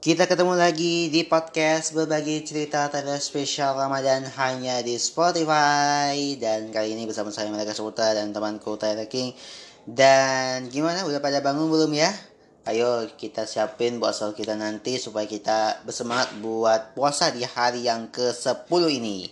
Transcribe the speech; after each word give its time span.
Kita 0.00 0.24
ketemu 0.24 0.56
lagi 0.56 1.12
di 1.12 1.28
podcast 1.28 1.92
berbagi 1.92 2.40
cerita 2.40 2.88
tanda 2.88 3.20
spesial 3.20 3.76
Ramadan 3.76 4.24
hanya 4.32 4.80
di 4.80 4.96
Spotify 4.96 6.40
dan 6.40 6.72
kali 6.72 6.96
ini 6.96 7.04
bersama 7.04 7.28
saya 7.28 7.52
Malaka 7.52 7.76
Suta 7.76 8.16
dan 8.16 8.32
temanku 8.32 8.80
Tyler 8.80 9.04
King 9.12 9.36
dan 9.84 10.72
gimana 10.72 11.04
udah 11.04 11.20
pada 11.20 11.44
bangun 11.44 11.68
belum 11.68 11.92
ya? 11.92 12.08
Ayo 12.64 13.12
kita 13.12 13.44
siapin 13.44 14.00
puasa 14.00 14.32
kita 14.32 14.56
nanti 14.56 14.96
supaya 14.96 15.28
kita 15.28 15.84
bersemangat 15.84 16.32
buat 16.40 16.96
puasa 16.96 17.28
di 17.28 17.44
hari 17.44 17.84
yang 17.84 18.08
ke-10 18.08 18.82
ini. 18.88 19.28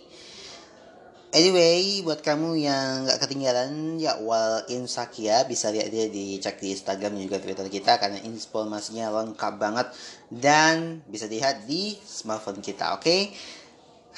Anyway, 1.29 2.01
buat 2.01 2.25
kamu 2.25 2.57
yang 2.57 3.05
gak 3.05 3.21
ketinggalan 3.21 4.01
ya 4.01 4.17
wal 4.17 4.65
Insakia 4.65 5.45
bisa 5.45 5.69
lihat 5.69 5.93
dia 5.93 6.09
di 6.09 6.41
cek 6.41 6.57
di 6.57 6.73
Instagram 6.73 7.21
juga 7.21 7.37
Twitter 7.37 7.69
kita 7.69 8.01
karena 8.01 8.17
informasinya 8.25 9.13
lengkap 9.13 9.53
banget 9.61 9.93
dan 10.33 11.05
bisa 11.05 11.29
dilihat 11.29 11.69
di 11.69 11.93
smartphone 12.01 12.65
kita, 12.65 12.97
oke? 12.97 13.05
Okay? 13.05 13.29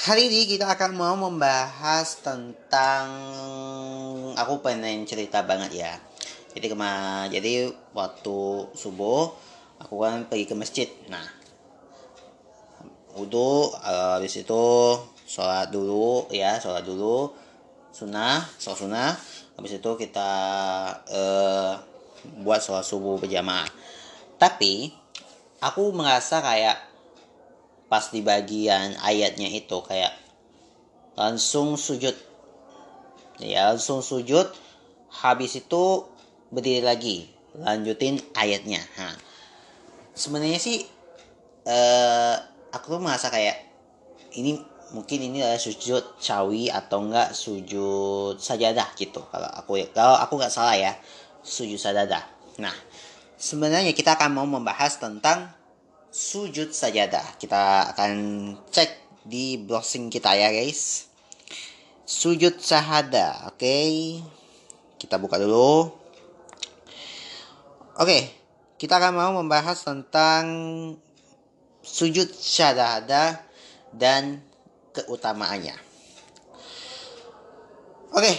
Hari 0.07 0.31
ini 0.31 0.55
kita 0.55 0.71
akan 0.71 0.95
mau 0.95 1.20
membahas 1.20 2.15
tentang 2.23 3.12
aku 4.39 4.63
pengen 4.63 5.03
cerita 5.03 5.43
banget 5.43 5.84
ya. 5.84 5.93
Jadi 6.55 6.71
ke 6.71 6.77
mana? 6.79 7.27
Jadi 7.27 7.75
waktu 7.91 8.71
subuh 8.71 9.35
aku 9.84 9.99
kan 9.99 10.31
pergi 10.31 10.48
ke 10.48 10.55
masjid. 10.55 10.87
Nah, 11.12 11.27
uh, 13.20 14.15
habis 14.15 14.39
itu 14.39 14.63
sholat 15.31 15.71
dulu 15.71 16.27
ya 16.27 16.60
sholat 16.60 16.84
dulu. 16.84 17.32
Sunnah 17.96 18.43
sholat 18.60 18.79
sunnah. 18.84 19.12
Habis 19.55 19.79
itu 19.79 19.91
kita 19.96 20.32
uh, 21.07 21.71
buat 22.43 22.60
sholat 22.60 22.84
subuh 22.84 23.15
berjamaah. 23.15 23.68
Tapi 24.35 24.91
aku 25.63 25.96
merasa 25.96 26.43
kayak 26.43 26.76
pas 27.88 28.12
di 28.12 28.20
bagian 28.20 28.99
ayatnya 28.99 29.48
itu 29.48 29.79
kayak 29.88 30.12
langsung 31.15 31.79
sujud. 31.79 32.16
Ya 33.40 33.71
langsung 33.71 34.04
sujud 34.04 34.51
habis 35.12 35.55
itu 35.60 36.07
berdiri 36.51 36.84
lagi 36.84 37.18
lanjutin 37.55 38.20
ayatnya. 38.35 38.79
Nah, 38.95 39.16
sebenarnya 40.16 40.60
sih 40.60 40.84
uh, 41.68 42.35
aku 42.71 42.95
tuh 42.95 43.01
merasa 43.04 43.27
kayak 43.27 43.60
ini 44.40 44.55
mungkin 44.91 45.23
ini 45.23 45.39
adalah 45.39 45.59
sujud 45.59 46.20
cawi 46.20 46.67
atau 46.67 47.07
enggak 47.07 47.31
sujud 47.31 48.35
sajadah 48.35 48.91
gitu 48.99 49.23
kalau 49.31 49.48
aku 49.55 49.79
kalau 49.95 50.20
aku 50.20 50.35
nggak 50.35 50.51
salah 50.51 50.75
ya 50.75 50.91
sujud 51.39 51.79
sajadah 51.79 52.23
nah 52.59 52.75
sebenarnya 53.39 53.95
kita 53.95 54.20
akan 54.20 54.35
mau 54.35 54.48
membahas 54.48 54.99
tentang 54.99 55.48
sujud 56.11 56.75
sajadah 56.75 57.39
kita 57.39 57.95
akan 57.95 58.11
cek 58.67 59.23
di 59.23 59.55
browsing 59.63 60.11
kita 60.11 60.35
ya 60.35 60.51
guys 60.51 61.07
sujud 62.03 62.59
sahada 62.59 63.48
oke 63.48 63.63
okay. 63.63 64.19
kita 65.00 65.16
buka 65.16 65.39
dulu 65.39 65.88
oke 67.95 68.03
okay. 68.03 68.28
kita 68.75 69.00
akan 69.00 69.13
mau 69.16 69.31
membahas 69.39 69.88
tentang 69.88 70.44
sujud 71.79 72.28
syahadah 72.28 73.39
dan 73.95 74.50
keutamaannya. 74.91 75.75
Oke, 78.11 78.34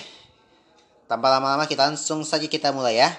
tanpa 1.09 1.32
lama-lama 1.32 1.65
kita 1.65 1.88
langsung 1.88 2.25
saja 2.28 2.44
kita 2.44 2.72
mulai 2.77 3.00
ya. 3.00 3.10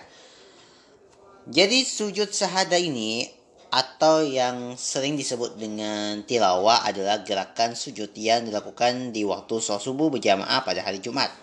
Jadi 1.49 1.83
sujud 1.83 2.31
sahada 2.31 2.77
ini 2.79 3.27
atau 3.73 4.21
yang 4.21 4.77
sering 4.77 5.17
disebut 5.17 5.57
dengan 5.57 6.21
tilawah 6.29 6.85
adalah 6.85 7.25
gerakan 7.25 7.73
sujud 7.73 8.13
yang 8.13 8.45
dilakukan 8.45 9.09
di 9.09 9.25
waktu 9.25 9.57
sholat 9.57 9.81
subuh 9.81 10.13
berjamaah 10.13 10.61
pada 10.61 10.85
hari 10.85 11.01
Jumat. 11.01 11.33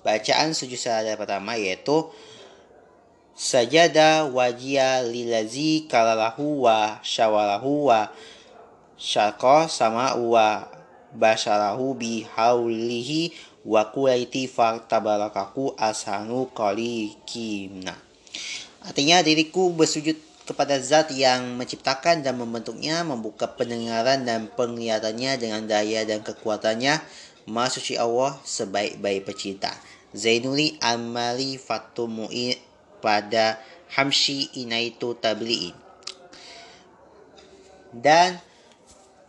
Bacaan 0.00 0.56
sujud 0.56 0.80
sahada 0.80 1.14
pertama 1.20 1.60
yaitu 1.60 2.08
sajada 3.36 4.24
wajia 4.24 5.04
lilazi 5.04 5.84
kalalahu 5.84 6.64
wa 6.64 6.98
syawalahu 7.04 7.92
wa 7.92 8.08
syaka 9.02 9.66
sama 9.66 10.14
wa 10.14 10.70
basarahu 11.10 11.98
bi 11.98 12.22
haulihi 12.22 13.34
wa 13.66 13.90
kulaiti 13.90 14.46
faktabarakaku 14.46 15.74
asanu 15.74 16.46
kimna. 17.26 17.98
Artinya 18.86 19.22
diriku 19.26 19.74
bersujud 19.74 20.14
kepada 20.46 20.78
zat 20.78 21.14
yang 21.14 21.54
menciptakan 21.58 22.22
dan 22.22 22.38
membentuknya, 22.38 23.02
membuka 23.06 23.46
pendengaran 23.50 24.26
dan 24.26 24.50
penglihatannya 24.54 25.38
dengan 25.38 25.62
daya 25.66 26.02
dan 26.06 26.22
kekuatannya. 26.22 26.98
Maha 27.46 27.74
suci 27.74 27.98
Allah 27.98 28.38
sebaik-baik 28.46 29.26
pecinta. 29.26 29.74
Zainuli 30.14 30.78
Amali 30.78 31.58
Fatumu'i 31.58 32.54
pada 33.02 33.58
Hamshi 33.98 34.50
Inaitu 34.62 35.18
Tabli'i. 35.18 35.74
Dan 37.90 38.38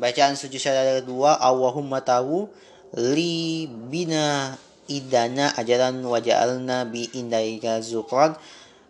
Bacaan 0.04 0.36
sujud 0.36 0.60
syahadat 0.60 1.08
kedua 1.08 1.40
Allahumma 1.40 2.04
tahu 2.04 2.52
li 2.92 3.72
bina 3.88 4.52
idana 4.92 5.56
ajaran 5.56 6.04
waja'alna 6.04 6.84
bi 6.92 7.08
indaika 7.16 7.80
zukran 7.80 8.36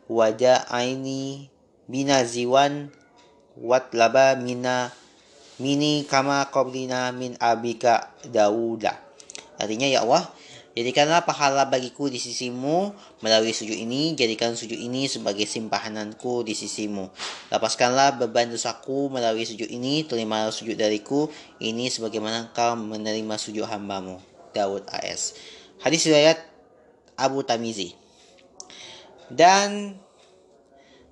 wada 0.10 0.66
aini 0.74 1.54
bina 1.86 2.26
ziwan 2.26 2.90
wat 3.62 3.94
laba 3.94 4.34
mina 4.42 4.90
mini 5.62 6.02
kama 6.10 6.50
qablina 6.50 7.14
min 7.14 7.38
abika 7.38 8.10
dauda. 8.26 8.98
Artinya 9.62 9.86
ya 9.86 10.02
Allah 10.02 10.26
Jadikanlah 10.74 11.22
pahala 11.22 11.70
bagiku 11.70 12.10
di 12.10 12.18
sisimu 12.18 12.98
melalui 13.22 13.54
sujud 13.54 13.78
ini. 13.78 14.18
Jadikan 14.18 14.58
sujud 14.58 14.74
ini 14.74 15.06
sebagai 15.06 15.46
simpahananku 15.46 16.42
di 16.42 16.58
sisimu. 16.58 17.14
Lepaskanlah 17.54 18.18
beban 18.18 18.50
dosaku 18.50 19.14
melalui 19.14 19.46
sujud 19.46 19.70
ini. 19.70 20.02
Terimalah 20.02 20.50
sujud 20.50 20.74
dariku. 20.74 21.30
Ini 21.62 21.94
sebagaimana 21.94 22.50
kau 22.58 22.74
menerima 22.74 23.38
sujud 23.38 23.70
hambamu. 23.70 24.18
Daud 24.50 24.90
AS. 24.90 25.38
Hadis 25.78 26.10
riwayat 26.10 26.42
Abu 27.22 27.46
Tamizi. 27.46 27.94
Dan 29.30 30.02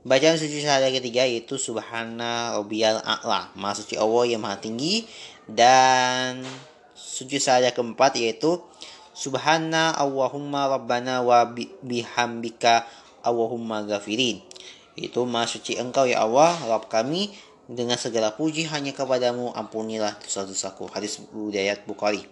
bacaan 0.01 0.41
sujud 0.41 0.57
syahadat 0.57 0.89
ketiga 0.89 1.21
yaitu 1.29 1.61
Subhana 1.61 2.57
Rabbiyal 2.57 2.97
A'la. 3.05 3.53
Maha 3.53 3.77
suci 3.77 3.93
Allah 3.93 4.25
yang 4.25 4.41
maha 4.41 4.57
tinggi. 4.57 5.05
Dan 5.45 6.41
sujud 6.97 7.37
syahadat 7.37 7.77
keempat 7.77 8.17
yaitu 8.17 8.70
Subhana 9.11 9.91
Allahumma 9.95 10.71
Rabbana 10.71 11.19
wa 11.19 11.43
bihamdika 11.83 12.87
Allahumma 13.21 13.83
gafirin. 13.83 14.39
Itu 14.95 15.27
maha 15.27 15.47
suci 15.47 15.79
engkau 15.79 16.07
ya 16.07 16.23
Allah, 16.23 16.55
Rabb 16.67 16.87
kami, 16.87 17.31
dengan 17.67 17.95
segala 17.95 18.35
puji 18.35 18.67
hanya 18.67 18.91
kepadamu, 18.91 19.55
ampunilah 19.55 20.19
dosa-dosaku. 20.19 20.91
Hadis 20.91 21.23
Budayat 21.31 21.87
Bukhari. 21.87 22.23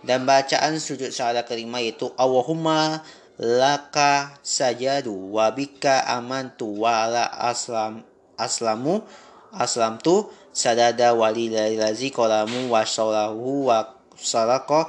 Dan 0.00 0.24
bacaan 0.24 0.80
sujud 0.80 1.12
syahadat 1.12 1.44
kelima 1.44 1.84
yaitu 1.84 2.08
Allahumma 2.16 3.04
laka 3.36 4.36
sajadu 4.40 5.12
wa 5.36 5.52
bika 5.52 6.08
amantu 6.08 6.84
wa 6.84 7.04
ala 7.04 7.28
aslam 7.28 8.04
aslamu 8.36 9.04
aslamtu 9.52 10.28
sadada 10.52 11.12
walilazi 11.12 12.12
kolamu 12.12 12.72
wa 12.72 12.84
salahu 12.84 13.68
wa 13.68 13.96
sarako 14.16 14.88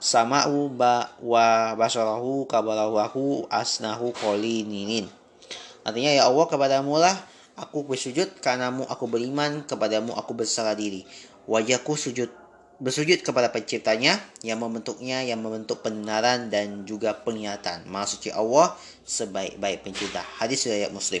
sama'u 0.00 0.72
ba 0.72 1.12
wa 1.20 1.76
basarahu 1.76 2.48
kabalahu 2.48 3.44
asnahu 3.52 4.16
ninin. 4.40 5.06
Artinya 5.84 6.10
ya 6.16 6.26
Allah 6.26 6.46
kepadamu 6.48 6.96
lah 6.96 7.14
aku 7.60 7.84
bersujud 7.84 8.40
karenamu 8.40 8.88
aku 8.88 9.04
beriman 9.04 9.62
kepadamu 9.68 10.16
aku 10.16 10.32
berserah 10.32 10.72
diri. 10.72 11.04
Wajahku 11.44 11.94
sujud 11.94 12.32
bersujud 12.80 13.20
kepada 13.20 13.52
penciptanya 13.52 14.16
yang 14.40 14.56
membentuknya 14.56 15.20
yang 15.20 15.44
membentuk 15.44 15.84
pendengaran 15.84 16.48
dan 16.48 16.88
juga 16.88 17.12
penglihatan. 17.12 17.84
Maha 17.84 18.08
suci 18.08 18.32
Allah 18.32 18.72
sebaik-baik 19.04 19.84
pencipta. 19.84 20.24
Hadis 20.40 20.64
riwayat 20.64 20.88
Muslim. 20.88 21.20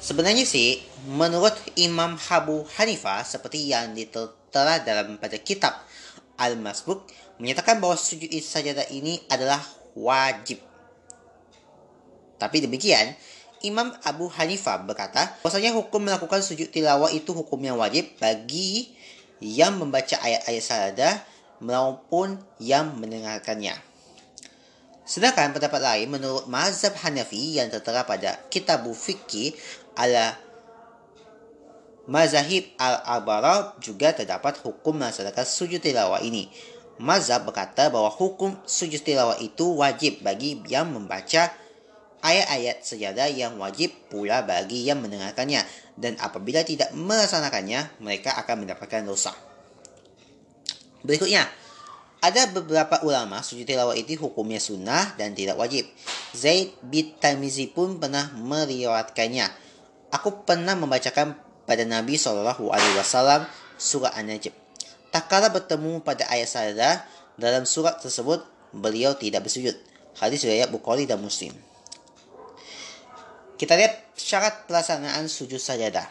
Sebenarnya 0.00 0.48
sih, 0.48 0.80
menurut 1.04 1.52
Imam 1.76 2.16
Abu 2.32 2.64
Hanifah 2.80 3.20
seperti 3.28 3.68
yang 3.68 3.92
ditertera 3.92 4.80
dalam 4.80 5.20
pada 5.20 5.36
kitab 5.36 5.84
Al-Masbuk 6.38 7.04
menyatakan 7.42 7.82
bahwa 7.82 7.98
sujud 7.98 8.30
sajadah 8.30 8.88
ini 8.94 9.18
adalah 9.28 9.58
wajib. 9.98 10.62
Tapi 12.38 12.62
demikian, 12.62 13.18
Imam 13.66 13.90
Abu 14.06 14.30
Hanifah 14.30 14.86
berkata 14.86 15.34
bahwasanya 15.42 15.74
hukum 15.74 16.06
melakukan 16.06 16.38
sujud 16.38 16.70
tilawah 16.70 17.10
itu 17.10 17.34
hukum 17.34 17.58
yang 17.58 17.74
wajib 17.74 18.06
bagi 18.22 18.94
yang 19.42 19.78
membaca 19.78 20.14
ayat-ayat 20.22 20.62
sajadah 20.62 21.14
maupun 21.58 22.38
yang 22.62 22.94
mendengarkannya. 22.98 23.74
Sedangkan 25.08 25.56
pendapat 25.56 25.80
lain 25.82 26.06
menurut 26.12 26.46
mazhab 26.46 26.94
Hanafi 27.00 27.58
yang 27.58 27.72
tertera 27.72 28.04
pada 28.06 28.38
kitab 28.52 28.86
fikih 28.92 29.56
ala 29.98 30.38
mazahib 32.08 32.72
al-abara 32.80 33.76
juga 33.78 34.16
terdapat 34.16 34.56
hukum 34.64 34.96
melaksanakan 34.96 35.44
sujud 35.44 35.78
tilawah 35.84 36.24
ini. 36.24 36.48
Mazhab 36.98 37.46
berkata 37.46 37.92
bahwa 37.94 38.10
hukum 38.10 38.58
sujud 38.66 39.04
tilawah 39.04 39.38
itu 39.38 39.70
wajib 39.78 40.24
bagi 40.24 40.58
yang 40.66 40.90
membaca 40.90 41.54
ayat-ayat 42.18 42.82
sejadah 42.82 43.30
yang 43.30 43.54
wajib 43.62 43.94
pula 44.10 44.42
bagi 44.42 44.82
yang 44.82 44.98
mendengarkannya 44.98 45.62
dan 45.94 46.18
apabila 46.18 46.66
tidak 46.66 46.90
melaksanakannya 46.96 48.02
mereka 48.02 48.34
akan 48.34 48.66
mendapatkan 48.66 49.06
dosa. 49.06 49.30
Berikutnya, 51.06 51.46
ada 52.18 52.50
beberapa 52.50 52.98
ulama 53.06 53.46
sujud 53.46 53.62
tilawah 53.62 53.94
itu 53.94 54.18
hukumnya 54.18 54.58
sunnah 54.58 55.14
dan 55.14 55.38
tidak 55.38 55.54
wajib. 55.54 55.86
Zaid 56.34 56.74
bin 56.82 57.14
Tamizi 57.22 57.70
pun 57.70 58.02
pernah 58.02 58.34
meriwayatkannya. 58.34 59.46
Aku 60.10 60.42
pernah 60.42 60.74
membacakan 60.74 61.47
pada 61.68 61.84
Nabi 61.84 62.16
Shallallahu 62.16 62.72
Alaihi 62.72 62.96
Wasallam 62.96 63.44
surah 63.76 64.16
An-Najm. 64.16 64.56
Tak 65.12 65.28
kala 65.28 65.52
bertemu 65.52 66.00
pada 66.00 66.24
ayat 66.32 66.48
sajadah 66.48 67.04
dalam 67.36 67.68
surat 67.68 68.00
tersebut 68.00 68.40
beliau 68.72 69.12
tidak 69.12 69.44
bersujud. 69.44 69.76
Hadis 70.16 70.48
riwayat 70.48 70.72
Bukhari 70.72 71.04
dan 71.04 71.20
Muslim. 71.20 71.52
Kita 73.60 73.76
lihat 73.76 74.16
syarat 74.16 74.64
pelaksanaan 74.64 75.28
sujud 75.28 75.60
sajadah. 75.60 76.08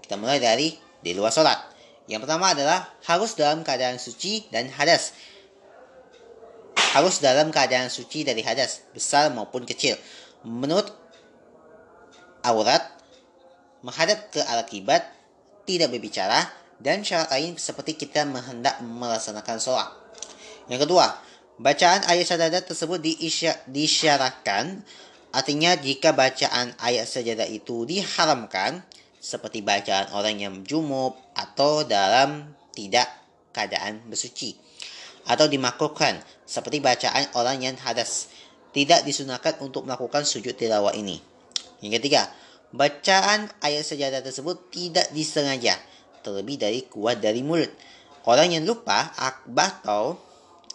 Kita 0.00 0.16
mulai 0.16 0.40
dari 0.40 0.72
di 1.04 1.12
luar 1.12 1.30
sholat. 1.30 1.60
Yang 2.08 2.28
pertama 2.28 2.52
adalah 2.52 2.88
harus 3.08 3.36
dalam 3.36 3.64
keadaan 3.64 4.00
suci 4.00 4.48
dan 4.48 4.68
hadas. 4.72 5.16
Harus 6.94 7.18
dalam 7.18 7.50
keadaan 7.50 7.90
suci 7.90 8.22
dari 8.22 8.44
hadas, 8.44 8.86
besar 8.94 9.34
maupun 9.34 9.66
kecil. 9.66 9.98
Menurut 10.46 10.94
aurat, 12.44 12.86
menghadap 13.84 14.32
ke 14.32 14.40
arah 14.40 14.64
kiblat, 14.64 15.04
tidak 15.68 15.92
berbicara, 15.92 16.48
dan 16.80 17.04
syarat 17.04 17.28
lain 17.30 17.60
seperti 17.60 17.94
kita 18.00 18.24
menghendak 18.24 18.80
melaksanakan 18.80 19.60
sholat. 19.60 19.92
Yang 20.72 20.88
kedua, 20.88 21.12
bacaan 21.60 22.00
ayat 22.08 22.24
sajadah 22.24 22.64
tersebut 22.64 22.98
disyaratkan, 23.68 24.80
artinya 25.30 25.76
jika 25.76 26.16
bacaan 26.16 26.72
ayat 26.80 27.04
sajadah 27.04 27.46
itu 27.46 27.84
diharamkan, 27.84 28.80
seperti 29.24 29.64
bacaan 29.64 30.12
orang 30.12 30.36
yang 30.36 30.54
junub 30.68 31.16
atau 31.32 31.80
dalam 31.84 32.52
tidak 32.76 33.08
keadaan 33.56 34.04
bersuci 34.04 34.52
atau 35.24 35.48
dimakruhkan 35.48 36.20
seperti 36.44 36.84
bacaan 36.84 37.24
orang 37.32 37.64
yang 37.64 37.76
hadas 37.80 38.28
tidak 38.76 39.00
disunahkan 39.08 39.56
untuk 39.64 39.88
melakukan 39.88 40.28
sujud 40.28 40.52
tilawah 40.52 40.92
ini. 40.92 41.22
Yang 41.80 42.04
ketiga, 42.04 42.28
bacaan 42.74 43.46
ayat 43.62 43.86
sejadah 43.86 44.20
tersebut 44.26 44.74
tidak 44.74 45.06
disengaja 45.14 45.78
terlebih 46.26 46.58
dari 46.58 46.82
kuat 46.90 47.22
dari 47.22 47.46
mulut. 47.46 47.70
Orang 48.26 48.50
yang 48.50 48.66
lupa 48.66 49.14
atau 49.14 50.18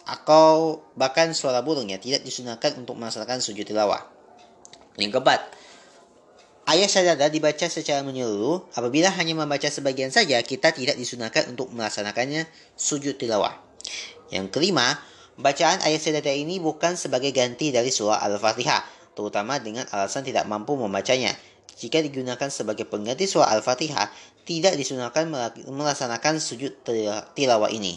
atau 0.08 0.80
bahkan 0.96 1.36
suara 1.36 1.60
burungnya 1.60 2.00
tidak 2.00 2.24
disunahkan 2.24 2.80
untuk 2.80 2.96
melaksanakan 2.96 3.44
sujud 3.44 3.68
tilawah. 3.68 4.00
Yang 4.96 5.20
keempat, 5.20 5.40
Ayat 6.70 6.86
sajadah 6.86 7.34
dibaca 7.34 7.66
secara 7.66 7.98
menyeluruh. 8.06 8.62
Apabila 8.78 9.10
hanya 9.18 9.34
membaca 9.34 9.66
sebagian 9.66 10.14
saja, 10.14 10.38
kita 10.38 10.70
tidak 10.70 10.94
disunahkan 10.94 11.50
untuk 11.50 11.66
melaksanakannya 11.74 12.46
sujud 12.78 13.18
tilawah. 13.18 13.58
Yang 14.30 14.54
kelima, 14.54 14.94
bacaan 15.34 15.82
ayat 15.82 15.98
sajadah 15.98 16.30
ini 16.30 16.62
bukan 16.62 16.94
sebagai 16.94 17.34
ganti 17.34 17.74
dari 17.74 17.90
surah 17.90 18.22
Al-Fatihah, 18.22 18.86
terutama 19.18 19.58
dengan 19.58 19.82
alasan 19.90 20.22
tidak 20.22 20.46
mampu 20.46 20.78
membacanya. 20.78 21.34
Jika 21.80 22.04
digunakan 22.04 22.52
sebagai 22.52 22.84
pengganti 22.84 23.24
surah 23.24 23.56
Al-Fatihah, 23.56 24.12
tidak 24.44 24.76
disunahkan 24.76 25.32
melaksanakan 25.64 26.36
sujud 26.36 26.84
tilawah 27.32 27.72
ini. 27.72 27.96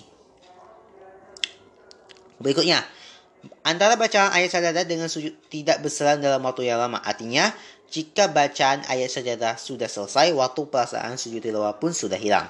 Berikutnya, 2.39 2.79
antara 3.67 3.99
bacaan 3.99 4.31
ayat 4.31 4.55
sajadah 4.55 4.87
dengan 4.87 5.11
sujud 5.11 5.35
tidak 5.51 5.83
berselang 5.83 6.23
dalam 6.23 6.39
waktu 6.47 6.71
yang 6.71 6.79
lama. 6.79 7.03
Artinya, 7.03 7.51
jika 7.91 8.31
bacaan 8.31 8.87
ayat 8.87 9.11
sajadah 9.11 9.59
sudah 9.59 9.91
selesai, 9.91 10.31
waktu 10.31 10.63
pelaksanaan 10.63 11.19
sujud 11.19 11.43
tilawah 11.43 11.75
pun 11.75 11.91
sudah 11.91 12.15
hilang. 12.15 12.47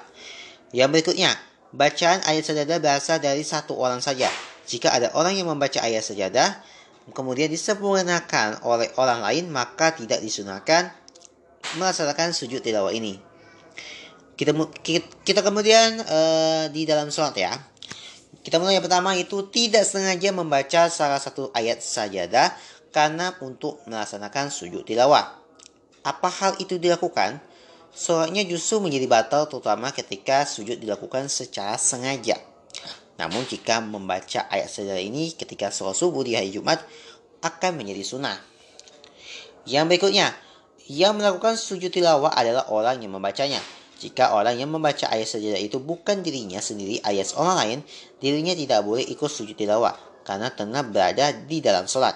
Yang 0.70 0.88
berikutnya, 0.94 1.34
bacaan 1.74 2.22
ayat 2.30 2.46
sajadah 2.46 2.78
berasal 2.78 3.18
dari 3.18 3.42
satu 3.42 3.74
orang 3.74 3.98
saja. 3.98 4.30
Jika 4.70 4.94
ada 4.94 5.10
orang 5.18 5.34
yang 5.34 5.50
membaca 5.50 5.82
ayat 5.82 6.06
sajadah, 6.06 6.62
kemudian 7.10 7.50
disempurnakan 7.50 8.62
oleh 8.62 8.88
orang 9.02 9.18
lain, 9.20 9.50
maka 9.50 9.92
tidak 9.92 10.22
disunahkan 10.22 10.94
melaksanakan 11.76 12.34
sujud 12.34 12.60
tilawah 12.62 12.94
ini. 12.94 13.18
Kita 14.34 14.50
kita 15.22 15.40
kemudian 15.46 16.02
uh, 16.02 16.64
di 16.70 16.82
dalam 16.86 17.10
sholat 17.10 17.34
ya. 17.38 17.52
Kita 18.44 18.60
mulai 18.60 18.76
yang 18.76 18.84
pertama 18.84 19.16
itu 19.16 19.48
tidak 19.48 19.88
sengaja 19.88 20.28
membaca 20.34 20.92
salah 20.92 21.16
satu 21.16 21.48
ayat 21.56 21.80
sajadah 21.80 22.52
karena 22.92 23.32
untuk 23.40 23.80
melaksanakan 23.88 24.52
sujud 24.52 24.84
tilawah. 24.84 25.40
Apa 26.04 26.28
hal 26.28 26.52
itu 26.60 26.76
dilakukan? 26.76 27.40
Sholatnya 27.94 28.42
justru 28.44 28.82
menjadi 28.82 29.06
batal 29.06 29.46
terutama 29.46 29.94
ketika 29.94 30.44
sujud 30.44 30.76
dilakukan 30.76 31.30
secara 31.30 31.78
sengaja. 31.78 32.36
Namun 33.14 33.46
jika 33.46 33.78
membaca 33.78 34.50
ayat 34.50 34.66
sajadah 34.66 35.00
ini 35.00 35.30
ketika 35.32 35.70
sholat 35.70 35.94
subuh 35.94 36.26
di 36.26 36.34
hari 36.34 36.50
Jumat 36.50 36.82
akan 37.40 37.78
menjadi 37.78 38.02
sunnah. 38.02 38.38
Yang 39.64 39.84
berikutnya, 39.88 40.36
yang 40.84 41.16
melakukan 41.16 41.56
sujud 41.56 41.88
tilawah 41.88 42.32
adalah 42.32 42.68
orang 42.68 43.00
yang 43.00 43.16
membacanya. 43.16 43.60
Jika 43.94 44.36
orang 44.36 44.60
yang 44.60 44.68
membaca 44.68 45.08
ayat 45.08 45.24
sajadah 45.24 45.56
itu 45.56 45.80
bukan 45.80 46.20
dirinya 46.20 46.60
sendiri 46.60 47.00
ayat 47.00 47.32
orang 47.40 47.56
lain, 47.56 47.78
dirinya 48.20 48.52
tidak 48.52 48.84
boleh 48.84 49.06
ikut 49.06 49.30
sujud 49.30 49.56
tilawah 49.56 49.96
karena 50.28 50.52
tengah 50.52 50.84
berada 50.84 51.32
di 51.32 51.64
dalam 51.64 51.88
sholat. 51.88 52.12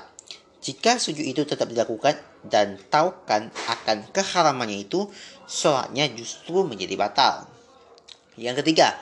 Jika 0.58 1.00
sujud 1.00 1.22
itu 1.22 1.46
tetap 1.48 1.70
dilakukan 1.70 2.18
dan 2.44 2.76
tahukan 2.92 3.48
akan 3.48 3.98
keharamannya 4.12 4.84
itu, 4.84 5.08
sholatnya 5.48 6.10
justru 6.12 6.66
menjadi 6.66 6.92
batal. 6.98 7.48
Yang 8.36 8.66
ketiga, 8.66 8.98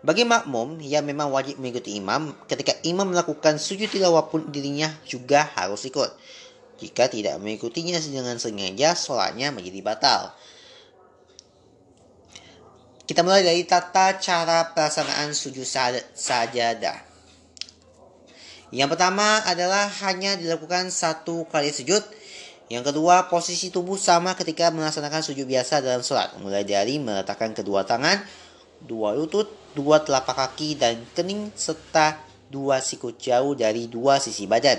bagi 0.00 0.24
makmum 0.24 0.80
yang 0.80 1.04
memang 1.04 1.28
wajib 1.28 1.60
mengikuti 1.60 1.98
imam, 2.00 2.32
ketika 2.48 2.72
imam 2.88 3.12
melakukan 3.12 3.60
sujud 3.60 3.90
tilawah 3.90 4.32
pun 4.32 4.48
dirinya 4.48 4.88
juga 5.04 5.44
harus 5.60 5.84
ikut. 5.84 6.08
Jika 6.80 7.12
tidak 7.12 7.36
mengikutinya 7.36 8.00
dengan 8.00 8.40
sengaja, 8.40 8.96
sholatnya 8.96 9.52
menjadi 9.52 9.80
batal. 9.84 10.32
Kita 13.04 13.20
mulai 13.20 13.44
dari 13.44 13.66
tata 13.68 14.16
cara 14.16 14.72
pelaksanaan 14.72 15.34
sujud 15.36 15.66
sajadah. 16.14 16.98
Yang 18.70 18.88
pertama 18.94 19.42
adalah 19.44 19.90
hanya 20.06 20.38
dilakukan 20.38 20.94
satu 20.94 21.42
kali 21.50 21.74
sujud. 21.74 22.00
Yang 22.70 22.94
kedua, 22.94 23.26
posisi 23.26 23.74
tubuh 23.74 23.98
sama 23.98 24.38
ketika 24.38 24.70
melaksanakan 24.70 25.26
sujud 25.26 25.42
biasa 25.42 25.82
dalam 25.82 26.06
sholat. 26.06 26.38
Mulai 26.38 26.62
dari 26.62 27.02
meletakkan 27.02 27.50
kedua 27.50 27.82
tangan, 27.82 28.22
dua 28.78 29.10
lutut, 29.18 29.50
dua 29.74 30.06
telapak 30.06 30.38
kaki, 30.38 30.78
dan 30.78 31.02
kening, 31.10 31.50
serta 31.58 32.22
dua 32.46 32.78
sikut 32.78 33.18
jauh 33.18 33.58
dari 33.58 33.90
dua 33.90 34.22
sisi 34.22 34.46
badan. 34.46 34.78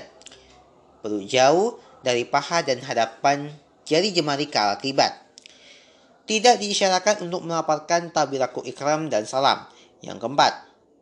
Perut 1.03 1.27
jauh 1.27 1.90
dari 2.01 2.25
paha 2.25 2.65
dan 2.65 2.81
hadapan 2.81 3.49
jari 3.85 4.13
jemari 4.13 4.49
ke 4.49 4.61
kiblat. 4.81 5.13
Tidak 6.25 6.61
diisyaratkan 6.61 7.25
untuk 7.25 7.43
melapatkan 7.43 8.13
tabiraku 8.13 8.61
ikram 8.65 9.09
dan 9.09 9.25
salam. 9.25 9.65
Yang 10.01 10.21
keempat, 10.21 10.53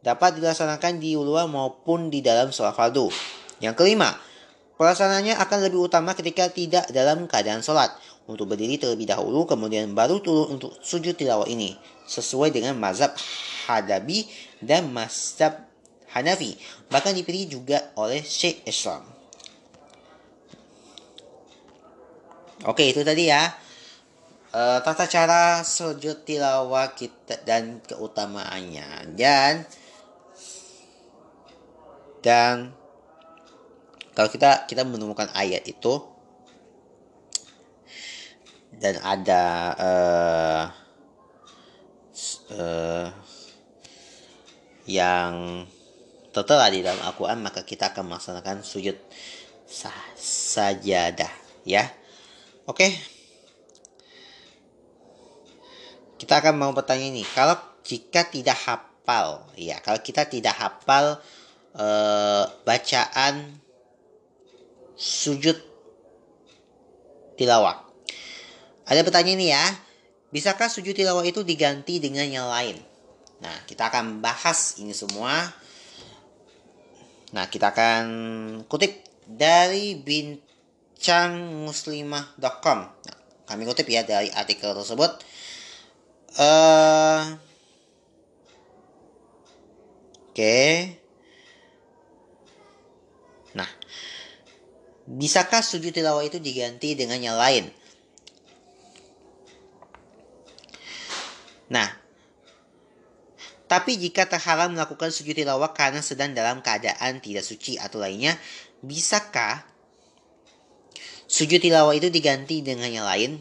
dapat 0.01 0.39
dilaksanakan 0.39 0.99
di 0.99 1.15
luar 1.15 1.47
maupun 1.47 2.07
di 2.07 2.23
dalam 2.23 2.49
sholat 2.49 2.75
fardu. 2.75 3.11
Yang 3.59 3.75
kelima, 3.75 4.15
pelaksanaannya 4.79 5.35
akan 5.37 5.57
lebih 5.67 5.79
utama 5.91 6.15
ketika 6.15 6.47
tidak 6.49 6.87
dalam 6.91 7.27
keadaan 7.27 7.59
sholat. 7.63 7.91
Untuk 8.29 8.45
berdiri 8.45 8.77
terlebih 8.77 9.09
dahulu, 9.09 9.49
kemudian 9.49 9.89
baru 9.97 10.21
turun 10.21 10.59
untuk 10.59 10.77
sujud 10.85 11.17
tilawah 11.17 11.49
ini. 11.49 11.73
Sesuai 12.05 12.53
dengan 12.53 12.77
mazhab 12.77 13.13
Hadabi 13.65 14.29
dan 14.61 14.89
mazhab 14.93 15.65
Hanafi. 16.09 16.57
Bahkan 16.89 17.13
dipilih 17.17 17.59
juga 17.59 17.89
oleh 17.97 18.21
Syekh 18.25 18.65
Islam. 18.65 19.18
Oke, 22.67 22.91
itu 22.91 23.07
tadi 23.07 23.31
ya. 23.31 23.47
Uh, 24.49 24.81
tata 24.81 25.05
cara 25.05 25.61
sujud 25.61 26.27
tilawah 26.27 26.91
kita 26.91 27.39
dan 27.47 27.79
keutamaannya. 27.85 29.15
Dan 29.15 29.63
dan 32.19 32.75
kalau 34.11 34.27
kita 34.27 34.67
kita 34.67 34.83
menemukan 34.83 35.31
ayat 35.31 35.63
itu 35.63 36.03
dan 38.75 38.99
ada 38.99 39.43
uh, 39.79 40.63
uh, 42.59 43.07
yang 44.83 45.63
tertera 46.35 46.67
di 46.67 46.83
dalam 46.83 46.99
Al-Quran 47.07 47.39
maka 47.39 47.63
kita 47.63 47.95
akan 47.95 48.11
melaksanakan 48.11 48.67
sujud 48.67 48.99
sajadah 50.19 51.31
ya 51.63 51.98
oke. 52.69 52.87
Kita 56.19 56.43
akan 56.43 56.53
mau 56.59 56.71
bertanya 56.75 57.09
ini 57.09 57.25
kalau 57.33 57.57
jika 57.81 58.27
tidak 58.27 58.59
hafal 58.59 59.47
ya 59.57 59.81
kalau 59.81 59.97
kita 60.03 60.27
tidak 60.29 60.53
hafal 60.53 61.17
eh, 61.73 62.43
bacaan 62.67 63.57
sujud 64.93 65.57
tilawah. 67.39 67.81
Ada 68.85 69.01
pertanyaan 69.01 69.39
ini 69.41 69.47
ya 69.49 69.65
bisakah 70.29 70.69
sujud 70.69 70.93
tilawah 70.93 71.25
itu 71.25 71.41
diganti 71.41 71.97
dengan 71.97 72.29
yang 72.29 72.45
lain? 72.51 72.77
Nah 73.41 73.65
kita 73.65 73.89
akan 73.89 74.21
bahas 74.21 74.77
ini 74.77 74.93
semua. 74.93 75.49
Nah, 77.29 77.45
kita 77.45 77.69
akan 77.69 78.05
kutip 78.65 79.05
dari 79.29 79.93
bincangmuslimah.com. 80.99 82.79
Nah, 82.83 83.17
kami 83.47 83.63
kutip 83.63 83.87
ya 83.87 84.03
dari 84.03 84.27
artikel 84.35 84.75
tersebut. 84.75 85.23
Uh, 86.35 87.39
Oke. 90.29 90.35
Okay. 90.35 90.75
Nah, 93.55 93.71
bisakah 95.07 95.63
sujud 95.63 95.95
tilawah 95.95 96.21
itu 96.27 96.43
diganti 96.43 96.99
dengan 96.99 97.23
yang 97.23 97.39
lain? 97.39 97.71
Nah, 101.71 101.87
tapi 103.71 103.95
jika 103.95 104.27
terhalang 104.27 104.75
melakukan 104.75 105.15
sujud 105.15 105.31
tilawah 105.31 105.71
karena 105.71 106.03
sedang 106.03 106.35
dalam 106.35 106.59
keadaan 106.59 107.23
tidak 107.23 107.47
suci 107.47 107.79
atau 107.79 108.03
lainnya, 108.03 108.35
bisakah 108.83 109.78
sujud 111.29 111.61
tilawah 111.61 111.93
itu 111.93 112.09
diganti 112.09 112.65
dengan 112.65 112.89
yang 112.89 113.05
lain? 113.05 113.37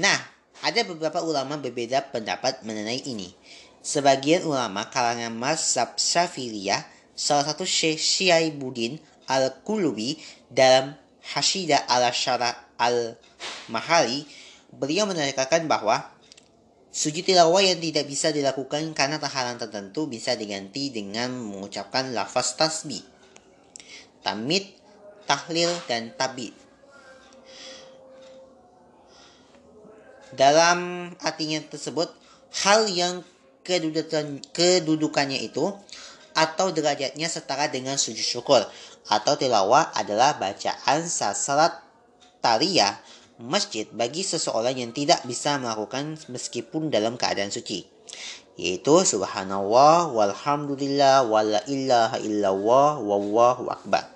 Nah, 0.00 0.16
ada 0.64 0.80
beberapa 0.88 1.20
ulama 1.20 1.60
berbeda 1.60 2.08
pendapat 2.08 2.64
mengenai 2.64 3.04
ini. 3.04 3.36
Sebagian 3.84 4.48
ulama 4.48 4.88
kalangan 4.88 5.36
mazhab 5.36 6.00
Syafi'iyah, 6.00 6.80
salah 7.12 7.44
satu 7.44 7.68
Syekh 7.68 8.00
Syaibuddin 8.00 8.96
Al-Qulubi 9.28 10.16
dalam 10.48 10.96
Hashida 11.20 11.84
al-Syara 11.84 12.56
al-Mahari, 12.80 14.24
beliau 14.72 15.04
menerangkan 15.04 15.68
bahwa 15.68 16.14
Sujud 16.94 17.26
tilawah 17.26 17.58
yang 17.58 17.82
tidak 17.82 18.06
bisa 18.06 18.30
dilakukan 18.30 18.94
karena 18.94 19.18
terhalang 19.18 19.58
tertentu 19.58 20.06
bisa 20.06 20.38
diganti 20.38 20.94
dengan 20.94 21.34
mengucapkan 21.34 22.14
lafaz 22.14 22.54
tasbih, 22.54 23.02
tamid, 24.22 24.62
tahlil, 25.26 25.74
dan 25.90 26.14
tabid. 26.14 26.54
Dalam 30.34 31.10
artinya 31.22 31.62
tersebut, 31.64 32.10
hal 32.66 32.86
yang 32.90 33.22
kedudukan, 33.64 34.44
kedudukannya 34.52 35.40
itu 35.42 35.72
atau 36.34 36.74
derajatnya 36.74 37.30
setara 37.30 37.70
dengan 37.70 37.94
sujud 37.94 38.22
syukur 38.22 38.60
atau 39.06 39.34
tilawah 39.38 39.94
adalah 39.94 40.34
bacaan 40.36 41.06
sasarat 41.06 41.78
tariyah 42.42 42.98
masjid 43.38 43.86
bagi 43.94 44.26
seseorang 44.26 44.78
yang 44.78 44.90
tidak 44.90 45.22
bisa 45.26 45.58
melakukan 45.62 46.18
meskipun 46.26 46.90
dalam 46.90 47.14
keadaan 47.14 47.54
suci 47.54 47.86
yaitu 48.54 49.02
subhanallah 49.02 50.10
walhamdulillah 50.10 51.26
wala 51.26 51.62
ilaha 51.66 52.18
illallah 52.22 52.98
wallahu 53.02 53.70
akbar 53.70 54.14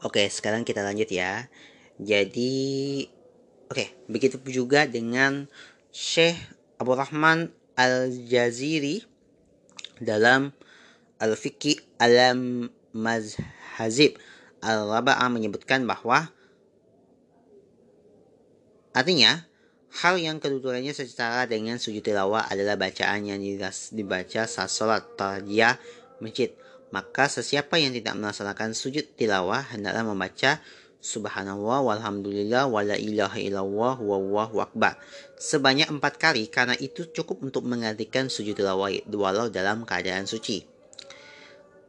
Oke, 0.00 0.32
sekarang 0.32 0.64
kita 0.64 0.80
lanjut 0.80 1.12
ya. 1.12 1.52
Jadi, 2.00 3.04
oke, 3.68 3.84
begitu 4.08 4.40
juga 4.48 4.88
dengan 4.88 5.44
Syekh 5.92 6.40
Abu 6.80 6.96
Rahman 6.96 7.52
Al-Jaziri 7.76 9.04
dalam 10.00 10.56
Al-Fiqh 11.20 11.84
Alam 12.00 12.72
Mazhazib 12.96 14.16
Al-Raba'ah 14.64 15.28
menyebutkan 15.28 15.84
bahwa 15.84 16.32
artinya 18.96 19.44
hal 20.00 20.16
yang 20.16 20.40
kedudukannya 20.40 20.96
secara 20.96 21.44
dengan 21.44 21.76
sujud 21.76 22.00
tilawah 22.00 22.48
adalah 22.48 22.80
bacaan 22.80 23.28
yang 23.28 23.40
dibaca 23.92 24.48
saat 24.48 24.72
sholat 24.72 25.04
tajiyah 25.20 25.76
masjid. 26.24 26.56
Maka 26.90 27.30
sesiapa 27.30 27.78
yang 27.78 27.94
tidak 27.94 28.18
melaksanakan 28.18 28.74
sujud 28.74 29.04
tilawah 29.14 29.62
hendaklah 29.68 30.02
membaca 30.02 30.58
Subhanallah 31.00 31.80
walhamdulillah 31.80 32.68
wala 32.68 32.92
ilaha 32.92 33.40
illallah 33.40 33.96
wallahu 33.96 34.60
akbar 34.60 35.00
sebanyak 35.40 35.88
empat 35.88 36.20
kali 36.20 36.44
karena 36.52 36.76
itu 36.76 37.08
cukup 37.08 37.40
untuk 37.40 37.64
mengartikan 37.64 38.28
sujud 38.28 38.52
tilawah 38.52 38.92
walau 39.08 39.48
dalam 39.48 39.88
keadaan 39.88 40.28
suci. 40.28 40.68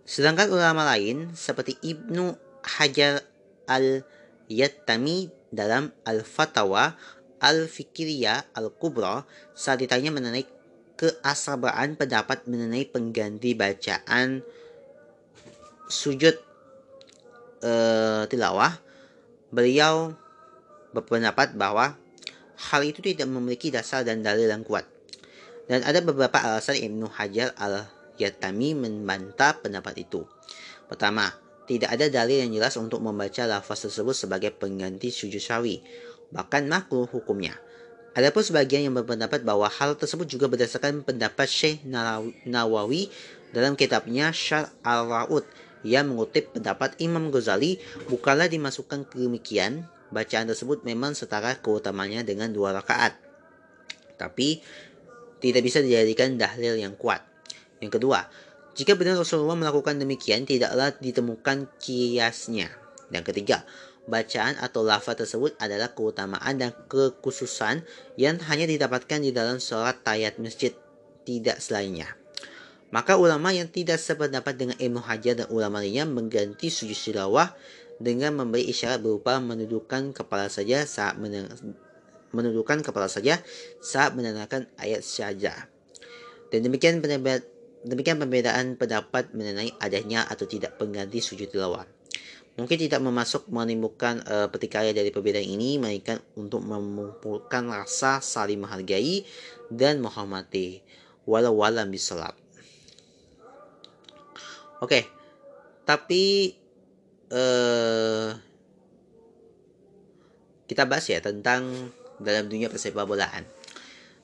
Sedangkan 0.08 0.48
ulama 0.48 0.88
lain 0.96 1.36
seperti 1.36 1.76
Ibnu 1.84 2.40
Hajar 2.64 3.20
al-Yattami 3.68 5.28
dalam 5.52 5.92
Al-Fatawa 6.08 6.96
Al-Fikiriyah 7.44 8.56
Al-Kubra 8.56 9.28
saat 9.52 9.84
ditanya 9.84 10.14
mengenai 10.16 10.48
keasabraan 10.96 11.98
pendapat 11.98 12.46
mengenai 12.46 12.86
pengganti 12.88 13.58
bacaan 13.58 14.46
sujud 15.90 16.38
uh, 17.66 18.24
tilawah, 18.30 18.78
beliau 19.52 20.16
berpendapat 20.96 21.56
bahwa 21.56 21.96
hal 22.72 22.82
itu 22.84 23.04
tidak 23.04 23.28
memiliki 23.28 23.72
dasar 23.72 24.08
dan 24.08 24.24
dalil 24.24 24.48
yang 24.48 24.64
kuat. 24.64 24.88
Dan 25.68 25.84
ada 25.88 26.04
beberapa 26.04 26.36
alasan 26.42 26.80
Ibnu 26.80 27.08
Hajar 27.08 27.56
al-Yatami 27.56 28.76
membantah 28.76 29.56
pendapat 29.60 30.04
itu. 30.04 30.28
Pertama, 30.92 31.32
tidak 31.70 31.96
ada 31.96 32.12
dalil 32.12 32.44
yang 32.44 32.52
jelas 32.52 32.76
untuk 32.76 33.00
membaca 33.00 33.48
lafaz 33.48 33.88
tersebut 33.88 34.12
sebagai 34.12 34.52
pengganti 34.52 35.08
sujud 35.08 35.40
syawi, 35.40 35.80
bahkan 36.34 36.68
makruh 36.68 37.08
hukumnya. 37.08 37.56
Adapun 38.12 38.44
sebagian 38.44 38.84
yang 38.84 38.96
berpendapat 39.00 39.40
bahwa 39.48 39.72
hal 39.72 39.96
tersebut 39.96 40.28
juga 40.28 40.52
berdasarkan 40.52 41.08
pendapat 41.08 41.48
Syekh 41.48 41.80
Nawawi 42.44 43.08
dalam 43.56 43.80
kitabnya 43.80 44.36
Syar 44.36 44.68
al-Ra'ud 44.84 45.48
yang 45.82 46.14
mengutip 46.14 46.54
pendapat 46.54 46.98
Imam 47.02 47.34
Ghazali 47.34 47.82
bukanlah 48.08 48.48
dimasukkan 48.48 49.10
demikian 49.14 49.90
bacaan 50.12 50.46
tersebut 50.46 50.84
memang 50.84 51.16
setara 51.18 51.58
keutamanya 51.58 52.22
dengan 52.22 52.52
dua 52.52 52.76
rakaat. 52.76 53.18
Tapi 54.20 54.62
tidak 55.42 55.62
bisa 55.66 55.82
dijadikan 55.82 56.38
dalil 56.38 56.78
yang 56.78 56.94
kuat. 56.94 57.26
Yang 57.82 57.98
kedua, 57.98 58.30
jika 58.78 58.94
benar 58.94 59.18
Rasulullah 59.18 59.58
melakukan 59.58 59.98
demikian, 59.98 60.46
tidaklah 60.46 60.94
ditemukan 61.02 61.66
kiasnya. 61.82 62.70
Dan 63.10 63.26
ketiga, 63.26 63.66
bacaan 64.06 64.56
atau 64.62 64.86
lafaz 64.86 65.18
tersebut 65.26 65.58
adalah 65.58 65.92
keutamaan 65.98 66.62
dan 66.62 66.72
kekhususan 66.88 67.82
yang 68.16 68.38
hanya 68.48 68.70
didapatkan 68.70 69.20
di 69.20 69.34
dalam 69.34 69.58
sholat 69.58 70.06
tayat 70.06 70.38
masjid, 70.38 70.72
tidak 71.26 71.58
selainnya. 71.58 72.21
Maka 72.92 73.16
ulama 73.16 73.56
yang 73.56 73.72
tidak 73.72 73.98
sependapat 73.98 74.60
dengan 74.60 74.76
Ibnu 74.76 75.00
Hajar 75.00 75.40
dan 75.44 75.48
ulama 75.48 75.80
lainnya 75.80 76.04
mengganti 76.04 76.68
sujud 76.68 76.96
tilawah 76.96 77.56
dengan 78.04 78.36
memberi 78.36 78.68
isyarat 78.68 79.00
berupa 79.00 79.40
menundukkan 79.40 80.12
kepala 80.12 80.52
saja 80.52 80.84
saat 80.84 81.16
menundukkan 82.32 82.84
kepala 82.84 83.08
saja 83.08 83.40
saat 83.80 84.12
mendengarkan 84.12 84.68
ayat 84.76 85.02
saja. 85.08 85.72
Dan 86.52 86.68
demikian 86.68 87.00
pendapat 87.00 87.48
Demikian 87.82 88.22
perbedaan 88.22 88.78
pendapat 88.78 89.34
mengenai 89.34 89.74
adanya 89.82 90.22
atau 90.30 90.46
tidak 90.46 90.78
pengganti 90.78 91.18
sujud 91.18 91.50
tilawah. 91.50 91.82
Mungkin 92.54 92.78
tidak 92.78 93.02
memasuk 93.02 93.50
menimbulkan 93.50 94.22
uh, 94.22 94.48
pertikaian 94.54 94.94
dari 94.94 95.10
perbedaan 95.10 95.48
ini, 95.48 95.82
melainkan 95.82 96.22
untuk 96.38 96.62
memupulkan 96.62 97.74
rasa 97.74 98.22
saling 98.22 98.62
menghargai 98.62 99.26
dan 99.74 99.98
menghormati. 99.98 100.86
Walau 101.26 101.58
walam 101.58 101.90
bisalab. 101.90 102.41
Oke, 104.82 104.98
okay. 104.98 105.04
tapi 105.86 106.58
uh, 107.30 108.34
kita 110.66 110.90
bahas 110.90 111.06
ya 111.06 111.22
tentang 111.22 111.94
dalam 112.18 112.50
dunia 112.50 112.66
persepak 112.66 113.06
bolaan. 113.06 113.46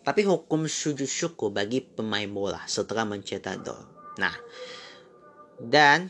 Tapi 0.02 0.26
hukum 0.26 0.66
sujud 0.66 1.06
syukur 1.06 1.54
bagi 1.54 1.86
pemain 1.86 2.26
bola 2.26 2.66
setelah 2.66 3.06
mencetak 3.06 3.62
gol. 3.62 3.86
Nah, 4.18 4.34
dan 5.62 6.10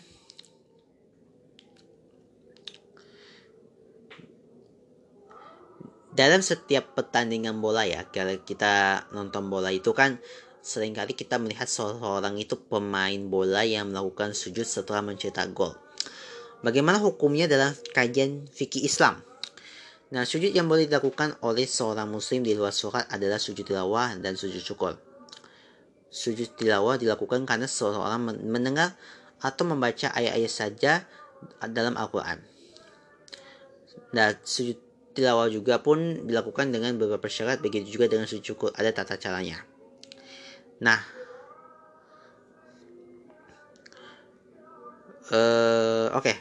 dalam 6.16 6.40
setiap 6.40 6.96
pertandingan 6.96 7.60
bola 7.60 7.84
ya, 7.84 8.08
kalau 8.08 8.40
kita 8.48 9.06
nonton 9.12 9.52
bola 9.52 9.76
itu 9.76 9.92
kan 9.92 10.24
sering 10.68 10.92
kali 10.92 11.16
kita 11.16 11.40
melihat 11.40 11.64
seorang 11.72 12.36
itu 12.36 12.60
pemain 12.60 13.16
bola 13.24 13.64
yang 13.64 13.88
melakukan 13.88 14.36
sujud 14.36 14.68
setelah 14.68 15.00
mencetak 15.00 15.56
gol. 15.56 15.72
Bagaimana 16.60 17.00
hukumnya 17.00 17.48
dalam 17.48 17.72
kajian 17.96 18.52
fikih 18.52 18.84
Islam? 18.84 19.24
Nah, 20.12 20.28
sujud 20.28 20.52
yang 20.52 20.68
boleh 20.68 20.84
dilakukan 20.84 21.40
oleh 21.40 21.64
seorang 21.64 22.12
muslim 22.12 22.44
di 22.44 22.52
luar 22.52 22.76
surat 22.76 23.08
adalah 23.08 23.40
sujud 23.40 23.64
tilawah 23.64 24.20
dan 24.20 24.36
sujud 24.36 24.60
syukur. 24.60 25.00
Sujud 26.12 26.52
tilawah 26.60 27.00
dilakukan 27.00 27.48
karena 27.48 27.68
seorang 27.68 28.44
mendengar 28.44 29.00
atau 29.40 29.64
membaca 29.64 30.12
ayat-ayat 30.12 30.52
saja 30.52 31.08
dalam 31.64 31.96
Al-Quran. 31.96 32.44
Dan 34.12 34.36
sujud 34.44 34.76
tilawah 35.16 35.48
juga 35.48 35.80
pun 35.80 36.28
dilakukan 36.28 36.76
dengan 36.76 37.00
beberapa 37.00 37.32
syarat, 37.32 37.64
begitu 37.64 38.00
juga 38.00 38.12
dengan 38.12 38.28
sujud 38.28 38.44
syukur. 38.44 38.70
Ada 38.76 38.92
tata 38.92 39.16
caranya. 39.16 39.77
Nah, 40.78 41.02
uh, 45.34 46.14
oke. 46.14 46.22
Okay. 46.22 46.38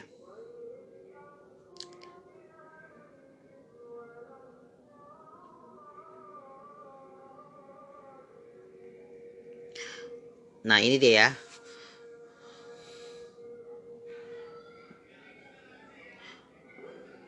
Nah, 10.67 10.83
ini 10.83 10.99
dia 10.99 11.11
ya. 11.15 11.29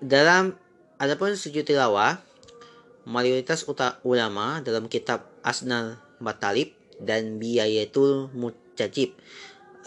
Dalam 0.03 0.59
adapun 0.99 1.35
sujud 1.39 1.63
tilawah, 1.63 2.19
mayoritas 3.07 3.63
ulama 4.03 4.59
dalam 4.59 4.91
kitab 4.91 5.23
Asnal 5.39 5.95
Matalib 6.19 6.78
dan 6.99 7.39
biayatul 7.39 8.31
mutajib. 8.35 9.15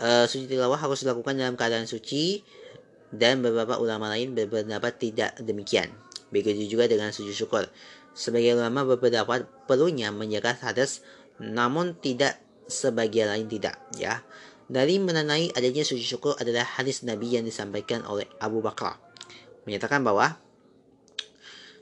Uh, 0.01 0.25
sujud 0.27 0.49
tilawah 0.49 0.81
harus 0.81 1.05
dilakukan 1.05 1.37
dalam 1.37 1.55
keadaan 1.55 1.85
suci 1.85 2.43
dan 3.13 3.45
beberapa 3.45 3.77
ulama 3.77 4.09
lain 4.09 4.33
berpendapat 4.33 4.99
tidak 4.99 5.37
demikian. 5.39 5.93
Begitu 6.33 6.65
juga 6.67 6.89
dengan 6.89 7.13
sujud 7.13 7.37
syukur. 7.37 7.69
Sebagai 8.17 8.57
ulama 8.57 8.89
berpendapat 8.89 9.45
perlunya 9.69 10.09
menjaga 10.09 10.57
hadas 10.59 11.05
namun 11.37 11.97
tidak 12.01 12.41
sebagian 12.69 13.29
lain 13.29 13.47
tidak 13.53 13.77
ya. 14.01 14.25
Dari 14.73 14.97
menandai 14.97 15.53
adanya 15.53 15.85
sujud 15.85 16.05
syukur 16.05 16.33
adalah 16.41 16.65
hadis 16.65 17.05
Nabi 17.05 17.37
yang 17.37 17.45
disampaikan 17.45 18.09
oleh 18.09 18.25
Abu 18.41 18.65
Bakar 18.65 19.13
menyatakan 19.67 20.03
bahwa 20.03 20.39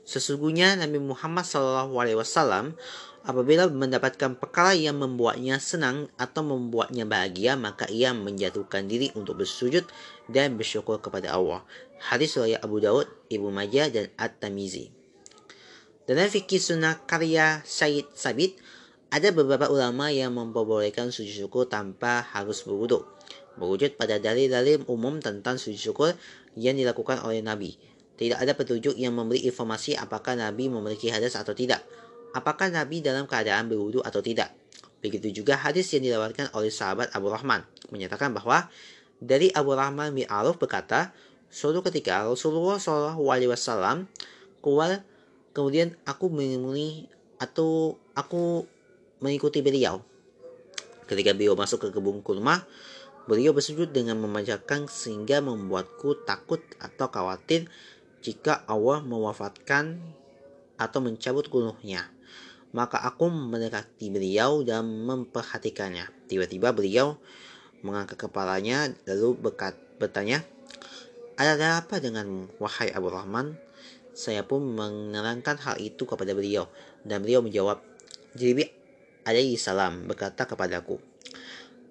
sesungguhnya 0.05 0.77
Nabi 0.77 1.01
Muhammad 1.01 1.45
SAW 1.45 2.75
Apabila 3.21 3.69
mendapatkan 3.69 4.33
perkara 4.33 4.73
yang 4.73 4.97
membuatnya 4.97 5.61
senang 5.61 6.09
atau 6.17 6.41
membuatnya 6.41 7.05
bahagia, 7.05 7.53
maka 7.53 7.85
ia 7.85 8.17
menjatuhkan 8.17 8.89
diri 8.89 9.13
untuk 9.13 9.45
bersujud 9.45 9.85
dan 10.25 10.57
bersyukur 10.57 10.97
kepada 10.97 11.37
Allah. 11.37 11.61
Hadis 12.01 12.33
riwayat 12.33 12.65
Abu 12.65 12.81
Daud, 12.81 13.05
Ibnu 13.29 13.53
Majah 13.53 13.93
dan 13.93 14.09
At-Tamizi. 14.17 14.89
Dalam 16.09 16.25
fikih 16.33 16.57
sunnah 16.57 16.97
karya 17.05 17.61
Syed 17.61 18.09
Sabit, 18.17 18.57
ada 19.13 19.29
beberapa 19.29 19.69
ulama 19.69 20.09
yang 20.09 20.33
memperbolehkan 20.33 21.13
sujud 21.13 21.45
syukur 21.45 21.69
tanpa 21.69 22.25
harus 22.33 22.65
berwudhu. 22.65 23.05
Berwujud 23.53 24.01
pada 24.01 24.17
dalil-dalil 24.17 24.81
umum 24.89 25.21
tentang 25.21 25.61
sujud 25.61 25.77
syukur 25.77 26.09
yang 26.57 26.73
dilakukan 26.73 27.21
oleh 27.21 27.45
Nabi. 27.45 27.77
Tidak 28.17 28.41
ada 28.41 28.57
petunjuk 28.57 28.97
yang 28.97 29.13
memberi 29.13 29.45
informasi 29.45 29.93
apakah 29.93 30.33
Nabi 30.33 30.73
memiliki 30.73 31.13
hadas 31.13 31.37
atau 31.37 31.53
tidak 31.53 31.85
apakah 32.31 32.71
Nabi 32.71 33.03
dalam 33.03 33.27
keadaan 33.27 33.67
berwudu 33.67 34.03
atau 34.03 34.19
tidak. 34.23 34.51
Begitu 35.01 35.41
juga 35.41 35.57
hadis 35.57 35.89
yang 35.91 36.05
dilewatkan 36.05 36.53
oleh 36.53 36.69
sahabat 36.69 37.09
Abu 37.11 37.33
Rahman 37.33 37.65
menyatakan 37.89 38.31
bahwa 38.31 38.69
dari 39.21 39.53
Abu 39.53 39.77
Rahman 39.77 40.13
bin 40.17 40.25
Aruf 40.29 40.57
berkata, 40.57 41.13
suatu 41.51 41.85
ketika 41.85 42.25
Rasulullah 42.25 42.81
Alaihi 42.81 43.49
Wasallam 43.51 44.09
keluar, 44.63 45.05
kemudian 45.53 45.93
aku 46.07 46.31
atau 47.37 47.97
aku 48.17 48.65
mengikuti 49.21 49.61
beliau. 49.61 50.01
Ketika 51.05 51.35
beliau 51.35 51.53
masuk 51.53 51.85
ke 51.85 51.87
kebun 51.93 52.23
kurma, 52.23 52.65
beliau 53.29 53.53
bersujud 53.53 53.93
dengan 53.93 54.17
memanjatkan 54.17 54.89
sehingga 54.89 55.43
membuatku 55.43 56.25
takut 56.25 56.63
atau 56.81 57.11
khawatir 57.11 57.69
jika 58.21 58.63
Allah 58.65 59.01
mewafatkan 59.05 60.01
atau 60.81 60.99
mencabut 61.03 61.45
kuluhnya. 61.51 62.09
Maka 62.71 63.03
aku 63.03 63.27
mendekati 63.27 64.07
beliau 64.07 64.63
dan 64.63 64.87
memperhatikannya. 65.03 66.07
Tiba-tiba 66.31 66.71
beliau 66.71 67.19
mengangkat 67.83 68.15
kepalanya 68.27 68.93
lalu 69.09 69.35
berkat, 69.35 69.75
bertanya, 69.99 70.45
ada 71.35 71.81
apa 71.81 71.97
dengan 71.97 72.47
wahai 72.61 72.93
Abu 72.93 73.11
Rahman? 73.11 73.57
Saya 74.11 74.43
pun 74.43 74.63
menerangkan 74.75 75.57
hal 75.63 75.79
itu 75.79 76.03
kepada 76.03 76.31
beliau 76.35 76.67
dan 77.03 77.23
beliau 77.23 77.41
menjawab, 77.43 77.81
Jibril 78.35 78.71
alaihi 79.27 79.59
salam 79.59 80.07
berkata 80.07 80.47
kepadaku, 80.47 80.99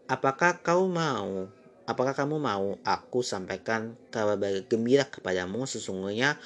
Apakah 0.09 0.59
kau 0.64 0.90
mau 0.90 1.49
Apakah 1.90 2.14
kamu 2.14 2.38
mau 2.38 2.79
aku 2.87 3.19
sampaikan 3.27 3.99
kabar 4.14 4.62
gembira 4.71 5.11
kepadamu? 5.11 5.66
Sesungguhnya 5.66 6.38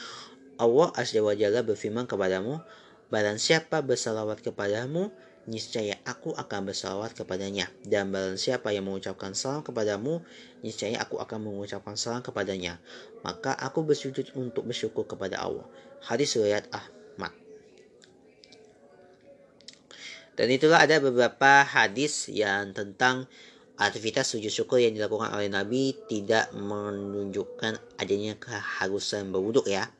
Allah 0.57 0.89
Azza 0.97 1.21
wa 1.21 1.37
Jalla 1.37 1.61
berfirman 1.61 2.09
kepadamu, 2.09 2.65
Barang 3.13 3.37
siapa 3.37 3.85
bersalawat 3.85 4.41
kepadamu, 4.41 5.13
niscaya 5.45 6.01
aku 6.09 6.33
akan 6.33 6.73
bersalawat 6.73 7.13
kepadanya. 7.13 7.69
Dan 7.85 8.09
barang 8.09 8.41
siapa 8.41 8.73
yang 8.73 8.89
mengucapkan 8.89 9.37
salam 9.37 9.61
kepadamu, 9.61 10.25
niscaya 10.65 11.01
aku 11.01 11.21
akan 11.21 11.45
mengucapkan 11.45 11.97
salam 12.01 12.25
kepadanya. 12.25 12.81
Maka 13.21 13.53
aku 13.53 13.85
bersujud 13.85 14.33
untuk 14.37 14.65
bersyukur 14.65 15.05
kepada 15.05 15.41
Allah. 15.45 15.69
Hadis 16.05 16.37
riwayat 16.37 16.69
Ahmad. 16.73 17.33
Dan 20.35 20.51
itulah 20.51 20.83
ada 20.83 20.99
beberapa 20.99 21.63
hadis 21.63 22.27
yang 22.27 22.75
tentang 22.75 23.31
aktivitas 23.79 24.35
sujud 24.35 24.51
syukur 24.51 24.83
yang 24.83 24.95
dilakukan 24.95 25.31
oleh 25.31 25.47
Nabi 25.47 25.95
tidak 26.11 26.51
menunjukkan 26.55 27.79
adanya 28.03 28.35
keharusan 28.39 29.31
berwuduk 29.31 29.71
ya. 29.71 29.91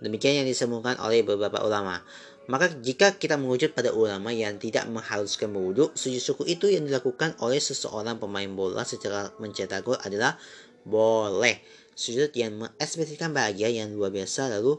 Demikian 0.00 0.44
yang 0.44 0.48
disebutkan 0.48 1.00
oleh 1.00 1.24
beberapa 1.24 1.62
ulama. 1.64 2.04
Maka 2.46 2.70
jika 2.78 3.18
kita 3.18 3.34
mengucut 3.34 3.74
pada 3.74 3.90
ulama 3.90 4.30
yang 4.30 4.54
tidak 4.62 4.86
mengharuskan 4.86 5.50
berwudhu, 5.50 5.90
sujud 5.98 6.22
syukur 6.22 6.46
itu 6.46 6.70
yang 6.70 6.86
dilakukan 6.86 7.34
oleh 7.42 7.58
seseorang 7.58 8.22
pemain 8.22 8.46
bola 8.46 8.86
secara 8.86 9.34
mencetak 9.42 9.82
gol 9.82 9.98
adalah 9.98 10.38
boleh. 10.86 11.58
Sujud 11.96 12.30
yang 12.38 12.54
mengekspresikan 12.54 13.34
bahagia 13.34 13.72
yang 13.72 13.90
luar 13.96 14.14
biasa 14.14 14.52
lalu 14.52 14.78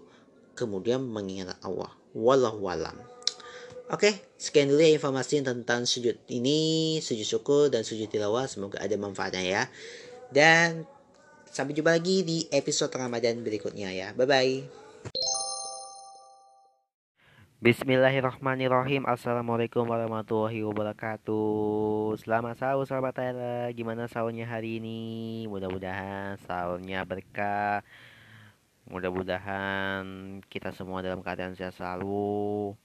kemudian 0.56 1.04
mengingat 1.04 1.60
Allah. 1.60 1.92
Wallahu 2.16 2.64
alam. 2.72 2.96
Oke, 3.88 4.16
sekian 4.36 4.68
dulu 4.68 4.84
ya 4.84 4.96
informasi 4.96 5.44
tentang 5.44 5.88
sujud 5.88 6.20
ini, 6.28 7.00
sujud 7.00 7.24
syukur 7.24 7.64
dan 7.72 7.88
sujud 7.88 8.08
tilawah. 8.08 8.48
Semoga 8.48 8.80
ada 8.84 8.96
manfaatnya 9.00 9.44
ya. 9.44 9.64
Dan 10.32 10.84
sampai 11.48 11.72
jumpa 11.76 11.96
lagi 11.96 12.24
di 12.24 12.48
episode 12.52 12.92
Ramadan 12.92 13.44
berikutnya 13.44 13.92
ya. 13.92 14.08
Bye 14.16 14.28
bye. 14.28 14.87
Bismillahirrahmanirrahim. 17.58 19.10
Assalamualaikum 19.10 19.82
warahmatullahi 19.82 20.62
wabarakatuh. 20.62 22.14
Selamat 22.22 22.54
sahur 22.54 22.86
sahabat 22.86 23.18
Tyler 23.18 23.74
Gimana 23.74 24.06
sahurnya 24.06 24.46
hari 24.46 24.78
ini? 24.78 25.02
Mudah-mudahan 25.50 26.38
sahurnya 26.46 27.02
berkah. 27.02 27.82
Mudah-mudahan 28.86 30.06
kita 30.54 30.70
semua 30.70 31.02
dalam 31.02 31.26
keadaan 31.26 31.58
sehat 31.58 31.74
selalu. 31.74 32.78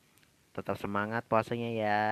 Tetap 0.56 0.80
semangat 0.80 1.28
puasanya 1.28 1.68
ya. 1.68 2.04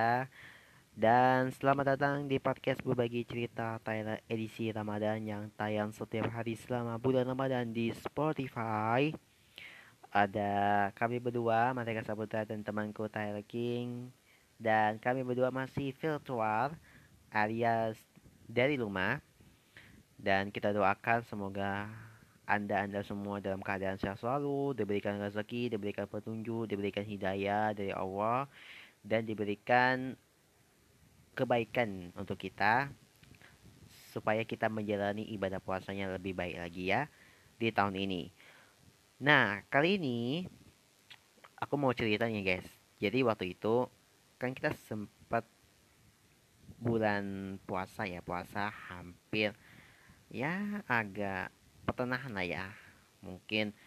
Dan 0.93 1.49
selamat 1.49 1.97
datang 1.97 2.29
di 2.29 2.37
podcast 2.37 2.85
berbagi 2.85 3.25
cerita 3.25 3.81
Tyler 3.81 4.21
edisi 4.29 4.69
Ramadan 4.69 5.25
Yang 5.25 5.49
tayang 5.57 5.89
setiap 5.97 6.29
hari 6.29 6.53
selama 6.53 7.01
bulan 7.01 7.25
Ramadan 7.25 7.73
di 7.73 7.89
Spotify 7.89 9.30
ada 10.11 10.91
kami 10.99 11.23
berdua, 11.23 11.71
Mateka 11.71 12.03
Saputra 12.03 12.43
dan 12.43 12.61
temanku 12.67 13.07
Tyler 13.07 13.43
King. 13.47 14.11
Dan 14.59 14.99
kami 14.99 15.23
berdua 15.23 15.49
masih 15.49 15.95
virtual 15.95 16.75
alias 17.31 17.95
dari 18.45 18.75
rumah. 18.75 19.23
Dan 20.19 20.51
kita 20.51 20.75
doakan 20.75 21.25
semoga 21.25 21.89
anda-anda 22.43 23.01
semua 23.07 23.39
dalam 23.39 23.63
keadaan 23.63 23.95
sehat 23.95 24.19
selalu, 24.19 24.75
diberikan 24.75 25.15
rezeki, 25.17 25.71
diberikan 25.71 26.05
petunjuk, 26.05 26.67
diberikan 26.67 27.07
hidayah 27.07 27.71
dari 27.71 27.95
Allah, 27.95 28.45
dan 29.01 29.23
diberikan 29.23 30.13
kebaikan 31.31 32.11
untuk 32.19 32.35
kita 32.35 32.91
supaya 34.11 34.43
kita 34.43 34.67
menjalani 34.67 35.23
ibadah 35.31 35.63
puasanya 35.63 36.11
lebih 36.11 36.35
baik 36.35 36.59
lagi 36.59 36.91
ya 36.91 37.07
di 37.55 37.71
tahun 37.71 37.95
ini. 37.95 38.27
Nah, 39.21 39.61
kali 39.69 40.01
ini 40.01 40.49
aku 41.61 41.77
mau 41.77 41.93
ceritanya 41.93 42.41
guys. 42.41 42.65
Jadi 42.97 43.21
waktu 43.21 43.53
itu 43.53 43.85
kan 44.41 44.49
kita 44.49 44.73
sempat 44.89 45.45
bulan 46.81 47.53
puasa 47.69 48.09
ya 48.09 48.25
puasa 48.25 48.73
hampir 48.89 49.53
ya 50.33 50.81
agak 50.89 51.53
pertengahan 51.85 52.33
lah 52.33 52.41
ya. 52.49 52.65
Mungkin 53.21 53.77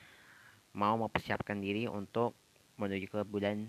mau 0.70 0.94
mempersiapkan 1.03 1.59
diri 1.59 1.90
untuk 1.90 2.38
menuju 2.79 3.11
ke 3.11 3.20
bulan 3.27 3.66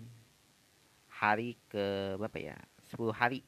hari 1.10 1.58
ke 1.66 2.14
berapa 2.14 2.54
ya? 2.54 2.56
10 2.94 3.10
hari. 3.10 3.42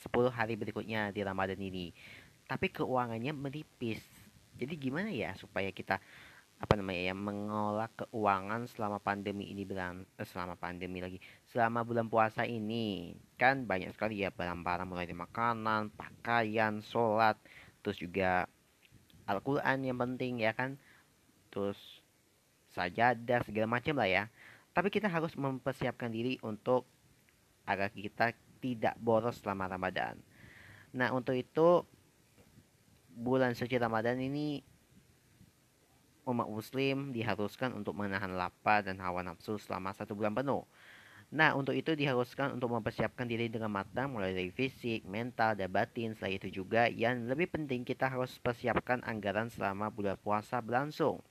10 0.00 0.32
hari 0.32 0.56
berikutnya 0.56 1.12
di 1.12 1.20
Ramadan 1.20 1.60
ini. 1.60 1.92
Tapi 2.48 2.72
keuangannya 2.72 3.36
menipis. 3.36 4.00
Jadi 4.56 4.80
gimana 4.80 5.12
ya 5.12 5.36
supaya 5.36 5.68
kita 5.68 6.00
apa 6.60 6.76
namanya 6.76 7.00
ya 7.08 7.16
mengolah 7.16 7.88
keuangan 7.96 8.68
selama 8.68 9.00
pandemi 9.00 9.48
ini 9.48 9.64
beran 9.64 10.04
eh, 10.20 10.28
selama 10.28 10.60
pandemi 10.60 11.00
lagi. 11.00 11.16
Selama 11.48 11.80
bulan 11.88 12.12
puasa 12.12 12.44
ini 12.44 13.16
kan 13.40 13.64
banyak 13.64 13.88
sekali 13.96 14.20
ya 14.20 14.28
barang-barang 14.28 14.84
mulai 14.84 15.08
dari 15.08 15.16
makanan 15.16 15.88
pakaian 15.96 16.84
sholat 16.84 17.40
terus 17.80 17.96
juga 17.96 18.44
Al-Quran 19.24 19.88
yang 19.88 19.96
penting 19.96 20.44
ya 20.44 20.52
kan 20.52 20.76
terus 21.48 21.80
sajadah 22.76 23.40
segala 23.48 23.80
macam 23.80 23.96
lah 23.96 24.08
ya. 24.12 24.24
Tapi 24.76 24.92
kita 24.92 25.08
harus 25.08 25.32
mempersiapkan 25.40 26.12
diri 26.12 26.36
untuk 26.44 26.84
agar 27.64 27.88
kita 27.88 28.36
tidak 28.60 29.00
boros 29.00 29.40
selama 29.40 29.64
Ramadan. 29.64 30.20
Nah 30.92 31.08
untuk 31.16 31.32
itu 31.32 31.88
bulan 33.10 33.56
suci 33.56 33.80
Ramadan 33.80 34.20
ini 34.20 34.60
umat 36.30 36.48
muslim 36.48 37.10
diharuskan 37.10 37.74
untuk 37.74 37.98
menahan 37.98 38.32
lapar 38.32 38.86
dan 38.86 39.02
hawa 39.02 39.26
nafsu 39.26 39.58
selama 39.58 39.90
satu 39.92 40.14
bulan 40.14 40.32
penuh. 40.32 40.62
Nah, 41.30 41.54
untuk 41.54 41.78
itu 41.78 41.94
diharuskan 41.94 42.58
untuk 42.58 42.74
mempersiapkan 42.74 43.22
diri 43.22 43.46
dengan 43.46 43.70
matang 43.70 44.10
mulai 44.10 44.34
dari 44.34 44.50
fisik, 44.50 45.06
mental, 45.06 45.54
dan 45.54 45.70
batin. 45.70 46.10
Selain 46.18 46.42
itu 46.42 46.50
juga 46.50 46.90
yang 46.90 47.30
lebih 47.30 47.46
penting 47.46 47.86
kita 47.86 48.10
harus 48.10 48.34
persiapkan 48.42 48.98
anggaran 49.06 49.46
selama 49.46 49.94
bulan 49.94 50.18
puasa 50.18 50.58
berlangsung. 50.58 51.22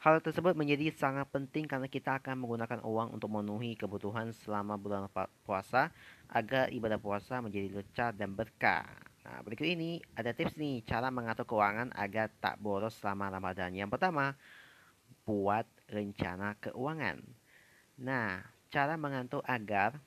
Hal 0.00 0.20
tersebut 0.20 0.56
menjadi 0.56 0.92
sangat 0.92 1.28
penting 1.28 1.68
karena 1.68 1.84
kita 1.84 2.20
akan 2.20 2.40
menggunakan 2.40 2.80
uang 2.84 3.20
untuk 3.20 3.28
memenuhi 3.32 3.76
kebutuhan 3.76 4.32
selama 4.32 4.76
bulan 4.80 5.08
puasa 5.44 5.92
agar 6.28 6.72
ibadah 6.72 6.96
puasa 6.96 7.40
menjadi 7.40 7.80
lecar 7.80 8.16
dan 8.16 8.32
berkah. 8.32 9.09
Nah, 9.20 9.44
berikut 9.44 9.68
ini 9.68 10.00
ada 10.16 10.32
tips 10.32 10.56
nih 10.56 10.80
cara 10.88 11.12
mengatur 11.12 11.44
keuangan 11.44 11.92
agar 11.92 12.32
tak 12.40 12.56
boros 12.56 12.96
selama 12.96 13.28
Ramadan. 13.28 13.76
Yang 13.76 13.96
pertama, 13.96 14.32
buat 15.28 15.68
rencana 15.92 16.56
keuangan. 16.58 17.20
Nah, 18.00 18.40
cara 18.72 18.96
mengatur 18.96 19.44
agar 19.44 20.00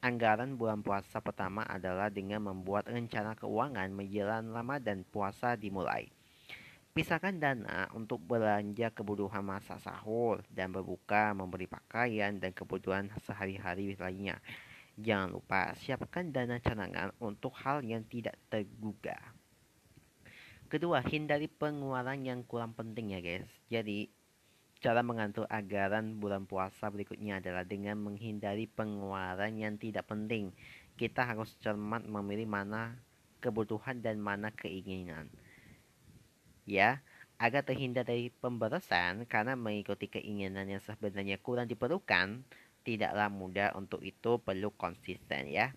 anggaran 0.00 0.54
bulan 0.54 0.80
puasa 0.80 1.18
pertama 1.20 1.66
adalah 1.66 2.08
dengan 2.08 2.46
membuat 2.46 2.88
rencana 2.88 3.36
keuangan 3.36 3.90
menjelang 3.92 4.48
Ramadan 4.54 5.02
puasa 5.02 5.58
dimulai. 5.58 6.08
Pisahkan 6.90 7.38
dana 7.38 7.86
untuk 7.94 8.18
belanja 8.18 8.90
kebutuhan 8.90 9.46
masa 9.46 9.78
sahur 9.78 10.42
dan 10.50 10.74
berbuka, 10.74 11.30
memberi 11.34 11.70
pakaian 11.70 12.34
dan 12.38 12.50
kebutuhan 12.50 13.06
sehari-hari 13.22 13.94
lainnya. 13.94 14.42
Jangan 15.00 15.32
lupa 15.32 15.72
siapkan 15.80 16.28
dana 16.28 16.60
cadangan 16.60 17.16
untuk 17.24 17.56
hal 17.56 17.80
yang 17.80 18.04
tidak 18.04 18.36
terduga. 18.52 19.16
Kedua, 20.68 21.00
hindari 21.00 21.48
pengeluaran 21.48 22.20
yang 22.20 22.44
kurang 22.44 22.76
penting 22.76 23.16
ya 23.16 23.24
guys. 23.24 23.48
Jadi, 23.72 24.12
cara 24.84 25.00
mengatur 25.00 25.48
anggaran 25.48 26.20
bulan 26.20 26.44
puasa 26.44 26.92
berikutnya 26.92 27.40
adalah 27.40 27.64
dengan 27.64 27.96
menghindari 27.96 28.68
pengeluaran 28.68 29.56
yang 29.56 29.80
tidak 29.80 30.04
penting. 30.06 30.52
Kita 31.00 31.24
harus 31.24 31.48
cermat 31.64 32.04
memilih 32.04 32.44
mana 32.44 33.00
kebutuhan 33.40 34.04
dan 34.04 34.20
mana 34.20 34.52
keinginan. 34.52 35.32
Ya, 36.68 37.00
agar 37.40 37.64
terhindar 37.64 38.04
dari 38.04 38.28
pemborosan 38.28 39.24
karena 39.24 39.56
mengikuti 39.56 40.12
keinginan 40.12 40.68
yang 40.68 40.84
sebenarnya 40.84 41.40
kurang 41.40 41.72
diperlukan, 41.72 42.44
tidaklah 42.82 43.28
mudah 43.28 43.76
untuk 43.76 44.00
itu 44.04 44.40
perlu 44.40 44.72
konsisten 44.74 45.48
ya. 45.48 45.72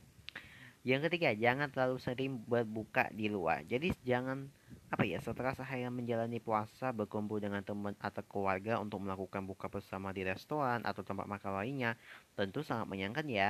Yang 0.83 1.07
ketiga, 1.07 1.31
jangan 1.31 1.71
terlalu 1.71 1.97
sering 2.03 2.43
berbuka 2.43 3.07
di 3.15 3.31
luar. 3.31 3.63
Jadi 3.63 3.95
jangan 4.03 4.51
apa 4.91 5.07
ya 5.07 5.17
setelah 5.23 5.55
seharian 5.57 5.89
menjalani 5.89 6.37
puasa 6.37 6.93
berkumpul 6.93 7.41
dengan 7.41 7.63
teman 7.65 7.97
atau 7.97 8.21
keluarga 8.27 8.77
untuk 8.77 9.01
melakukan 9.01 9.41
buka 9.47 9.65
bersama 9.65 10.13
di 10.13 10.21
restoran 10.21 10.85
atau 10.85 11.01
tempat 11.01 11.25
makan 11.25 11.65
lainnya 11.65 11.97
tentu 12.35 12.61
sangat 12.61 12.85
menyenangkan 12.91 13.25
ya. 13.31 13.49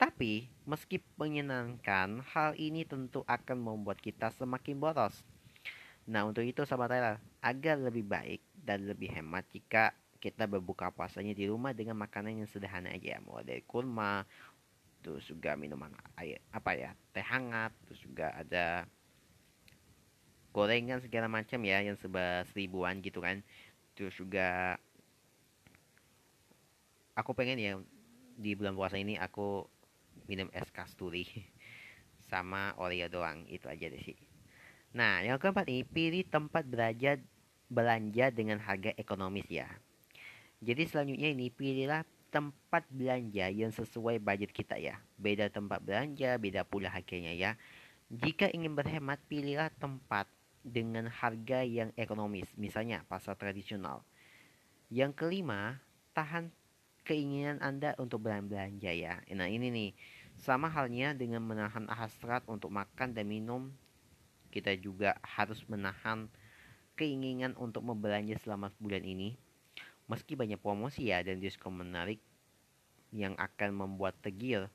Tapi 0.00 0.48
meski 0.64 1.04
menyenangkan, 1.20 2.24
hal 2.32 2.56
ini 2.56 2.88
tentu 2.88 3.20
akan 3.28 3.60
membuat 3.60 4.00
kita 4.00 4.32
semakin 4.32 4.80
boros. 4.80 5.20
Nah 6.08 6.24
untuk 6.24 6.48
itu 6.48 6.64
sahabat 6.64 6.96
Tyler, 6.96 7.16
agar 7.44 7.76
lebih 7.76 8.08
baik 8.08 8.40
dan 8.56 8.88
lebih 8.88 9.12
hemat 9.12 9.44
jika 9.52 9.92
kita 10.20 10.44
berbuka 10.44 10.92
puasanya 10.92 11.32
di 11.32 11.48
rumah 11.48 11.72
dengan 11.72 11.96
makanan 11.96 12.44
yang 12.44 12.48
sederhana 12.52 12.92
aja. 12.92 13.18
Mulai 13.24 13.44
dari 13.48 13.62
kurma 13.64 14.22
terus 15.00 15.24
juga 15.24 15.56
minuman 15.56 15.88
air 16.20 16.44
apa 16.52 16.76
ya 16.76 16.92
teh 17.16 17.24
hangat 17.24 17.72
terus 17.88 18.04
juga 18.04 18.36
ada 18.36 18.84
gorengan 20.52 21.00
segala 21.00 21.24
macam 21.24 21.56
ya 21.64 21.80
yang 21.80 21.96
sebesar 21.96 22.44
seribuan 22.52 23.00
gitu 23.00 23.24
kan. 23.24 23.40
Terus 23.96 24.12
juga 24.20 24.76
aku 27.16 27.32
pengen 27.32 27.58
ya 27.58 27.72
di 28.36 28.52
bulan 28.52 28.76
puasa 28.76 29.00
ini 29.00 29.16
aku 29.16 29.64
minum 30.28 30.52
es 30.52 30.68
kasturi 30.68 31.24
sama 32.30 32.76
Oreo 32.76 33.08
doang 33.08 33.48
itu 33.48 33.72
aja 33.72 33.88
deh 33.88 34.02
sih. 34.04 34.20
Nah 34.92 35.24
yang 35.24 35.40
keempat 35.40 35.64
ini 35.72 35.82
pilih 35.88 36.28
tempat 36.28 36.68
belanja 36.68 37.16
belanja 37.70 38.34
dengan 38.34 38.58
harga 38.58 38.92
ekonomis 38.98 39.46
ya 39.46 39.70
jadi 40.60 40.84
selanjutnya 40.84 41.32
ini 41.32 41.48
pilihlah 41.48 42.04
tempat 42.28 42.84
belanja 42.92 43.48
yang 43.48 43.72
sesuai 43.72 44.20
budget 44.20 44.52
kita 44.52 44.76
ya. 44.76 45.00
Beda 45.16 45.48
tempat 45.48 45.80
belanja, 45.80 46.36
beda 46.36 46.68
pula 46.68 46.92
harganya 46.92 47.32
ya. 47.32 47.56
Jika 48.12 48.52
ingin 48.52 48.76
berhemat, 48.76 49.18
pilihlah 49.24 49.72
tempat 49.80 50.28
dengan 50.60 51.08
harga 51.08 51.64
yang 51.64 51.90
ekonomis, 51.96 52.46
misalnya 52.60 53.02
pasar 53.08 53.40
tradisional. 53.40 54.04
Yang 54.92 55.16
kelima, 55.16 55.80
tahan 56.12 56.52
keinginan 57.08 57.56
Anda 57.64 57.96
untuk 57.96 58.20
belanja 58.28 58.68
ya. 58.92 59.24
Nah, 59.32 59.48
ini 59.48 59.72
nih 59.72 59.90
sama 60.36 60.68
halnya 60.68 61.16
dengan 61.16 61.40
menahan 61.40 61.88
hasrat 61.88 62.44
untuk 62.44 62.68
makan 62.68 63.16
dan 63.16 63.24
minum. 63.24 63.72
Kita 64.52 64.76
juga 64.76 65.16
harus 65.24 65.62
menahan 65.70 66.28
keinginan 66.98 67.56
untuk 67.56 67.80
membelanja 67.80 68.36
selama 68.42 68.68
bulan 68.76 69.06
ini 69.06 69.40
Meski 70.10 70.34
banyak 70.34 70.58
promosi 70.58 71.14
ya 71.14 71.22
dan 71.22 71.38
diskon 71.38 71.78
menarik 71.78 72.18
yang 73.14 73.38
akan 73.38 73.70
membuat 73.70 74.18
tegil, 74.18 74.66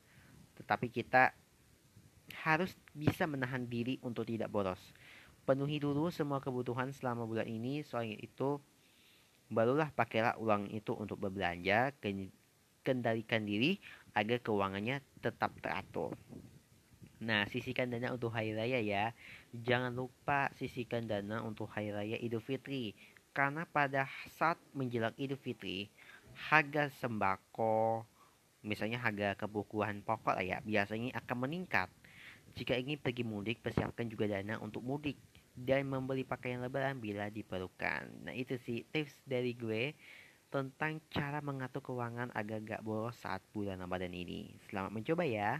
tetapi 0.56 0.88
kita 0.88 1.36
harus 2.48 2.72
bisa 2.96 3.28
menahan 3.28 3.68
diri 3.68 4.00
untuk 4.00 4.24
tidak 4.32 4.48
boros. 4.48 4.80
Penuhi 5.44 5.84
dulu 5.84 6.08
semua 6.08 6.40
kebutuhan 6.40 6.96
selama 6.96 7.28
bulan 7.28 7.52
ini, 7.52 7.84
soalnya 7.84 8.16
itu 8.16 8.64
barulah 9.52 9.92
pakailah 9.92 10.40
uang 10.40 10.72
itu 10.72 10.96
untuk 10.96 11.20
berbelanja, 11.20 11.92
kendalikan 12.82 13.44
diri 13.44 13.78
agar 14.16 14.40
keuangannya 14.42 15.04
tetap 15.20 15.54
teratur. 15.60 16.16
Nah, 17.22 17.48
sisihkan 17.48 17.94
dana 17.94 18.12
untuk 18.12 18.34
hari 18.36 18.52
raya 18.58 18.82
ya. 18.82 19.14
Jangan 19.54 19.96
lupa 19.96 20.52
sisihkan 20.58 21.08
dana 21.08 21.42
untuk 21.46 21.72
hari 21.72 21.94
raya 21.94 22.18
Idul 22.20 22.44
Fitri 22.44 22.92
karena 23.36 23.68
pada 23.68 24.08
saat 24.40 24.56
menjelang 24.72 25.12
Idul 25.20 25.36
Fitri 25.36 25.92
harga 26.48 26.88
sembako 27.04 28.08
misalnya 28.64 28.98
harga 28.98 29.36
kebutuhan 29.36 30.00
pokok 30.02 30.40
ya 30.40 30.64
biasanya 30.64 31.20
akan 31.20 31.38
meningkat. 31.46 31.92
Jika 32.56 32.80
ingin 32.80 32.96
pergi 32.98 33.28
mudik 33.28 33.60
persiapkan 33.60 34.08
juga 34.08 34.32
dana 34.32 34.56
untuk 34.64 34.82
mudik 34.82 35.20
dan 35.54 35.84
membeli 35.92 36.24
pakaian 36.24 36.64
lebaran 36.64 37.04
bila 37.04 37.28
diperlukan. 37.28 38.08
Nah 38.24 38.32
itu 38.32 38.56
sih 38.64 38.88
tips 38.90 39.28
dari 39.28 39.52
gue 39.52 39.92
tentang 40.48 41.04
cara 41.12 41.44
mengatur 41.44 41.84
keuangan 41.84 42.32
agar 42.32 42.64
gak 42.64 42.84
boros 42.88 43.20
saat 43.20 43.44
bulan 43.52 43.84
Ramadan 43.84 44.16
ini. 44.16 44.56
Selamat 44.72 44.96
mencoba 44.96 45.28
ya 45.28 45.60